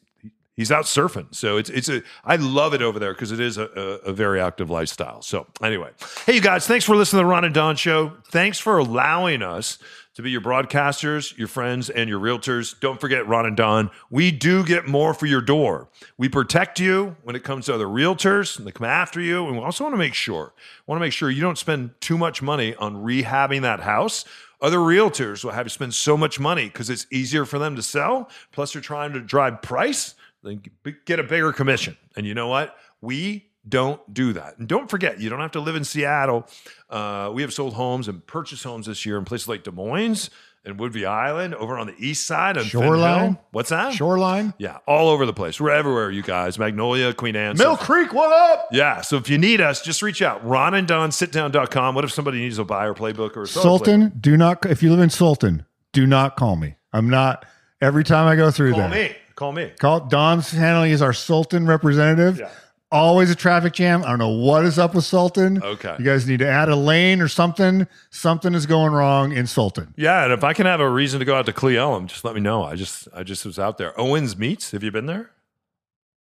he's 0.55 0.71
out 0.71 0.85
surfing. 0.85 1.35
So 1.35 1.57
it's 1.57 1.71
it's 1.71 1.89
a 1.89 2.03
I 2.25 2.37
love 2.37 2.75
it 2.75 2.83
over 2.83 2.99
there 2.99 3.15
because 3.15 3.33
it 3.33 3.41
is 3.41 3.59
a, 3.59 3.65
a, 3.65 4.11
a 4.11 4.13
very 4.13 4.41
active 4.41 4.71
lifestyle. 4.71 5.23
So 5.23 5.47
anyway, 5.63 5.91
hey 6.27 6.35
you 6.35 6.41
guys, 6.41 6.67
thanks 6.67 6.85
for 6.85 6.97
listening 6.97 7.21
to 7.21 7.25
the 7.25 7.31
Ron 7.31 7.45
and 7.45 7.55
Don 7.55 7.77
show. 7.77 8.13
Thanks 8.29 8.59
for 8.59 8.79
allowing 8.79 9.43
us 9.43 9.79
to 10.15 10.23
be 10.23 10.31
your 10.31 10.41
broadcasters, 10.41 11.37
your 11.39 11.49
friends, 11.49 11.89
and 11.89 12.09
your 12.09 12.21
realtors. 12.21 12.79
Don't 12.81 13.01
forget 13.01 13.27
Ron 13.27 13.47
and 13.47 13.57
Don. 13.57 13.91
We 14.11 14.31
do 14.31 14.65
get 14.65 14.87
more 14.87 15.15
for 15.15 15.27
your 15.27 15.41
door. 15.41 15.89
We 16.19 16.29
protect 16.29 16.79
you 16.79 17.17
when 17.23 17.35
it 17.35 17.45
comes 17.45 17.67
to 17.67 17.75
other 17.75 17.87
realtors 17.87 18.59
and 18.59 18.67
they 18.67 18.73
come 18.73 18.87
after 18.87 19.21
you. 19.21 19.47
And 19.47 19.57
we 19.57 19.63
also 19.63 19.85
want 19.85 19.95
to 19.95 19.99
make 19.99 20.15
sure, 20.15 20.53
want 20.87 20.99
to 20.99 21.01
make 21.01 21.13
sure 21.13 21.31
you 21.31 21.41
don't 21.41 21.59
spend 21.59 21.93
too 22.01 22.19
much 22.19 22.43
money 22.43 22.75
on 22.75 22.97
rehabbing 22.97 23.63
that 23.63 23.81
house. 23.81 24.25
Other 24.61 24.79
realtors 24.79 25.43
will 25.45 25.53
have 25.53 25.67
you 25.67 25.71
spend 25.71 25.95
so 25.95 26.17
much 26.17 26.39
money 26.39 26.67
because 26.67 26.89
it's 26.89 27.07
easier 27.11 27.45
for 27.45 27.59
them 27.59 27.75
to 27.77 27.83
sell. 27.83 28.31
Plus, 28.53 28.73
they're 28.73 28.83
trying 28.83 29.13
to 29.15 29.21
drive 29.21 29.61
price, 29.61 30.15
then 30.43 30.63
get 31.05 31.19
a 31.19 31.25
bigger 31.25 31.53
commission. 31.53 31.97
And 32.17 32.27
you 32.27 32.35
know 32.35 32.49
what? 32.49 32.77
We 33.01 33.52
don't 33.69 34.13
do 34.13 34.33
that. 34.33 34.59
And 34.59 34.67
don't 34.67 34.91
forget, 34.91 35.21
you 35.21 35.29
don't 35.29 35.41
have 35.41 35.53
to 35.53 35.61
live 35.61 35.77
in 35.77 35.85
Seattle. 35.85 36.47
Uh, 36.91 37.31
we 37.33 37.43
have 37.43 37.53
sold 37.53 37.75
homes 37.75 38.09
and 38.09 38.27
purchased 38.27 38.65
homes 38.65 38.87
this 38.87 39.07
year 39.07 39.19
in 39.19 39.25
places 39.25 39.49
like 39.49 39.63
Des 39.63 39.71
Moines 39.71 40.31
and 40.65 40.79
Whidbey 40.79 41.05
Island, 41.05 41.55
over 41.57 41.77
on 41.77 41.89
the 41.89 41.95
east 41.99 42.27
side 42.27 42.57
of 42.57 42.65
Shoreline? 42.65 43.37
What's 43.51 43.71
that? 43.71 43.95
Shoreline. 43.95 44.55
Yeah, 44.59 44.79
all 44.87 45.09
over 45.09 45.27
the 45.27 45.33
place. 45.33 45.61
We're 45.61 45.71
everywhere, 45.71 46.11
you 46.11 46.23
guys. 46.23 46.59
Magnolia, 46.59 47.13
Queen 47.13 47.35
Anne. 47.35 47.57
Mill 47.57 47.77
Creek, 47.77 48.13
what 48.13 48.33
up? 48.33 48.69
yeah, 48.71 49.01
so 49.01 49.17
if 49.17 49.29
you 49.29 49.39
need 49.39 49.61
us, 49.61 49.83
just 49.83 50.03
reach 50.03 50.23
out. 50.23 50.47
Ron 50.47 50.75
and 50.75 50.87
Don, 50.87 51.11
sitdown.com. 51.11 51.95
What 51.95 52.05
if 52.05 52.13
somebody 52.13 52.39
needs 52.39 52.59
a 52.59 52.65
buyer 52.65 52.95
playbook 52.95 53.37
or 53.37 53.43
a 53.43 53.47
Sultan, 53.47 54.13
do 54.21 54.37
not 54.37 54.65
if 54.67 54.83
you 54.83 54.91
live 54.91 55.01
in 55.01 55.11
Sultan, 55.11 55.67
do 55.93 56.07
not 56.07 56.37
call 56.37 56.57
me. 56.57 56.77
I'm 56.93 57.11
not 57.11 57.45
every 57.81 58.05
time 58.05 58.29
I 58.29 58.37
go 58.37 58.51
through 58.51 58.75
playbook? 58.75 58.77
Call 58.77 58.91
there. 58.91 59.09
me. 59.09 59.17
Call 59.35 59.53
me. 59.53 59.73
Call 59.81 60.01
Don's 60.07 60.51
handling 60.53 60.93
is 60.93 61.03
our 61.03 61.13
Sultan 61.13 61.67
representative. 61.67 62.39
Yeah. 62.39 62.51
Always 62.93 63.31
a 63.31 63.35
traffic 63.35 63.73
jam. 63.73 64.05
I 64.05 64.11
don't 64.11 64.19
know 64.19 64.29
what 64.29 64.67
is 64.67 64.79
up 64.79 64.95
with 64.95 65.05
Sultan. 65.05 65.63
Okay. 65.63 65.97
You 65.99 66.05
guys 66.05 66.29
need 66.29 66.41
to 66.41 66.47
add 66.47 66.69
a 66.69 66.77
lane 66.77 67.23
or 67.23 67.29
something. 67.29 67.87
Something 68.11 68.53
is 68.53 68.67
going 68.67 68.93
wrong 68.93 69.33
in 69.33 69.47
Sultan. 69.47 69.95
Yeah, 69.97 70.25
and 70.25 70.33
if 70.33 70.45
I 70.45 70.53
can 70.53 70.67
have 70.67 70.79
a 70.81 70.91
reason 70.91 71.19
to 71.21 71.25
go 71.25 71.35
out 71.35 71.47
to 71.47 71.55
Cle 71.55 71.71
Elum, 71.71 72.07
just 72.07 72.23
let 72.23 72.35
me 72.35 72.41
know. 72.43 72.63
I 72.63 72.77
just 72.77 73.09
I 73.15 73.23
just 73.23 73.47
was 73.47 73.59
out 73.59 73.79
there. 73.79 73.99
Owens 73.99 74.37
Meats, 74.37 74.73
have 74.73 74.83
you 74.83 74.91
been 74.91 75.07
there? 75.07 75.31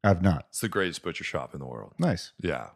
I've 0.03 0.21
not. 0.21 0.45
It's 0.49 0.61
the 0.61 0.69
greatest 0.69 1.01
butcher 1.01 1.23
shop 1.23 1.53
in 1.53 1.59
the 1.59 1.65
world. 1.65 1.93
Nice. 1.97 2.33
Yeah. 2.39 2.67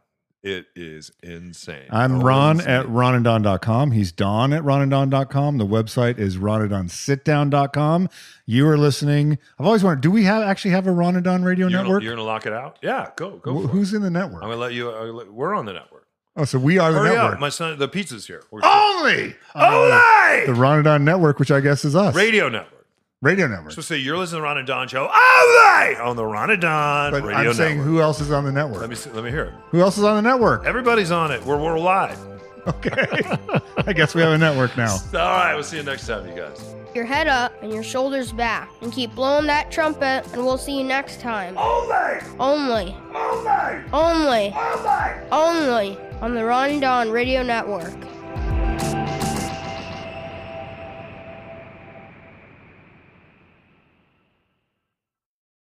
It 0.43 0.65
is 0.75 1.09
insane. 1.23 1.85
I'm 1.89 2.11
Owens 2.15 2.23
Ron 2.25 2.57
Meats. 2.57 2.67
at 2.67 2.85
ronandon.com. 2.87 3.91
He's 3.91 4.11
Don 4.11 4.51
at 4.51 4.61
ronandon.com. 4.63 5.57
The 5.57 5.65
website 5.65 6.19
is 6.19 6.35
ronandonsitdown.com. 6.37 8.09
You 8.45 8.67
are 8.67 8.77
listening. 8.77 9.37
I've 9.57 9.65
always 9.65 9.83
wondered, 9.85 10.01
do 10.01 10.11
we 10.11 10.23
have 10.25 10.43
actually 10.43 10.71
have 10.71 10.85
a 10.85 10.91
Ron 10.91 11.15
and 11.15 11.23
Don 11.23 11.43
radio 11.43 11.67
You're 11.67 11.77
gonna, 11.77 11.83
network? 11.83 12.03
you're 12.03 12.15
gonna 12.15 12.27
lock 12.27 12.45
it 12.45 12.51
out? 12.51 12.77
Yeah, 12.81 13.11
go 13.15 13.37
go. 13.37 13.53
Wh- 13.53 13.61
for 13.63 13.69
it. 13.69 13.71
Who's 13.71 13.93
in 13.93 14.01
the 14.01 14.09
network? 14.11 14.43
I'm 14.43 14.49
gonna 14.49 14.59
let 14.59 14.73
you. 14.73 14.89
I'll 14.91 15.31
we're 15.31 15.55
on 15.55 15.65
the 15.65 15.73
network. 15.73 16.07
Oh, 16.35 16.43
so 16.45 16.57
we 16.59 16.77
are 16.79 16.91
the 16.91 16.99
oh, 16.99 17.03
network. 17.03 17.33
up, 17.35 17.39
my 17.39 17.49
son. 17.49 17.77
The 17.79 17.87
pizza's 17.87 18.27
here. 18.27 18.43
We're 18.51 18.61
Only 18.65 19.35
Only! 19.55 20.45
the 20.45 20.53
Ron 20.55 20.77
and 20.79 20.83
Don 20.83 21.05
network, 21.05 21.39
which 21.39 21.51
I 21.51 21.61
guess 21.61 21.85
is 21.85 21.95
us. 21.95 22.15
radio 22.15 22.49
network. 22.49 22.82
Radio 23.23 23.47
network. 23.47 23.71
So 23.71 23.81
say 23.81 23.97
you're 23.97 24.17
listening 24.17 24.39
to 24.39 24.41
the 24.41 24.43
Ron 24.43 24.57
and 24.57 24.67
Don 24.67 24.87
show. 24.87 25.03
Only 25.09 25.95
on 25.95 26.15
the 26.17 26.25
Ron 26.25 26.49
and 26.51 26.61
Don 26.61 27.11
But 27.11 27.23
radio 27.23 27.49
I'm 27.49 27.53
saying 27.55 27.77
network. 27.77 27.87
who 27.93 28.01
else 28.01 28.19
is 28.19 28.31
on 28.31 28.43
the 28.43 28.51
network? 28.51 28.81
Let 28.81 28.89
me 28.89 28.95
see, 28.95 29.09
let 29.11 29.23
me 29.23 29.29
hear 29.31 29.45
it. 29.45 29.53
who 29.71 29.79
else 29.79 29.97
is 29.97 30.03
on 30.03 30.21
the 30.21 30.29
network? 30.29 30.65
Everybody's 30.65 31.09
on 31.09 31.31
it. 31.31 31.41
We're 31.45 31.57
we're 31.57 31.79
live. 31.79 32.19
Okay. 32.67 32.91
I 33.77 33.93
guess 33.93 34.13
we 34.13 34.21
have 34.21 34.33
a 34.33 34.37
network 34.37 34.75
now. 34.77 34.91
All 35.13 35.19
right, 35.19 35.53
we'll 35.53 35.63
see 35.63 35.77
you 35.77 35.83
next 35.83 36.05
time, 36.07 36.27
you 36.27 36.35
guys. 36.35 36.75
Your 36.93 37.05
head 37.05 37.27
up 37.27 37.53
and 37.63 37.71
your 37.73 37.81
shoulders 37.81 38.31
back, 38.31 38.69
and 38.81 38.91
keep 38.93 39.15
blowing 39.15 39.47
that 39.47 39.71
trumpet, 39.71 40.23
and 40.33 40.45
we'll 40.45 40.57
see 40.59 40.77
you 40.77 40.83
next 40.83 41.19
time. 41.21 41.57
Only, 41.57 41.95
Only, 42.39 42.95
only, 43.15 43.83
only, 43.93 44.53
only. 44.53 45.23
only 45.31 45.97
on 46.21 46.35
the 46.35 46.45
Ron 46.45 46.69
and 46.71 46.81
Don 46.81 47.09
Radio 47.09 47.41
Network. 47.41 47.91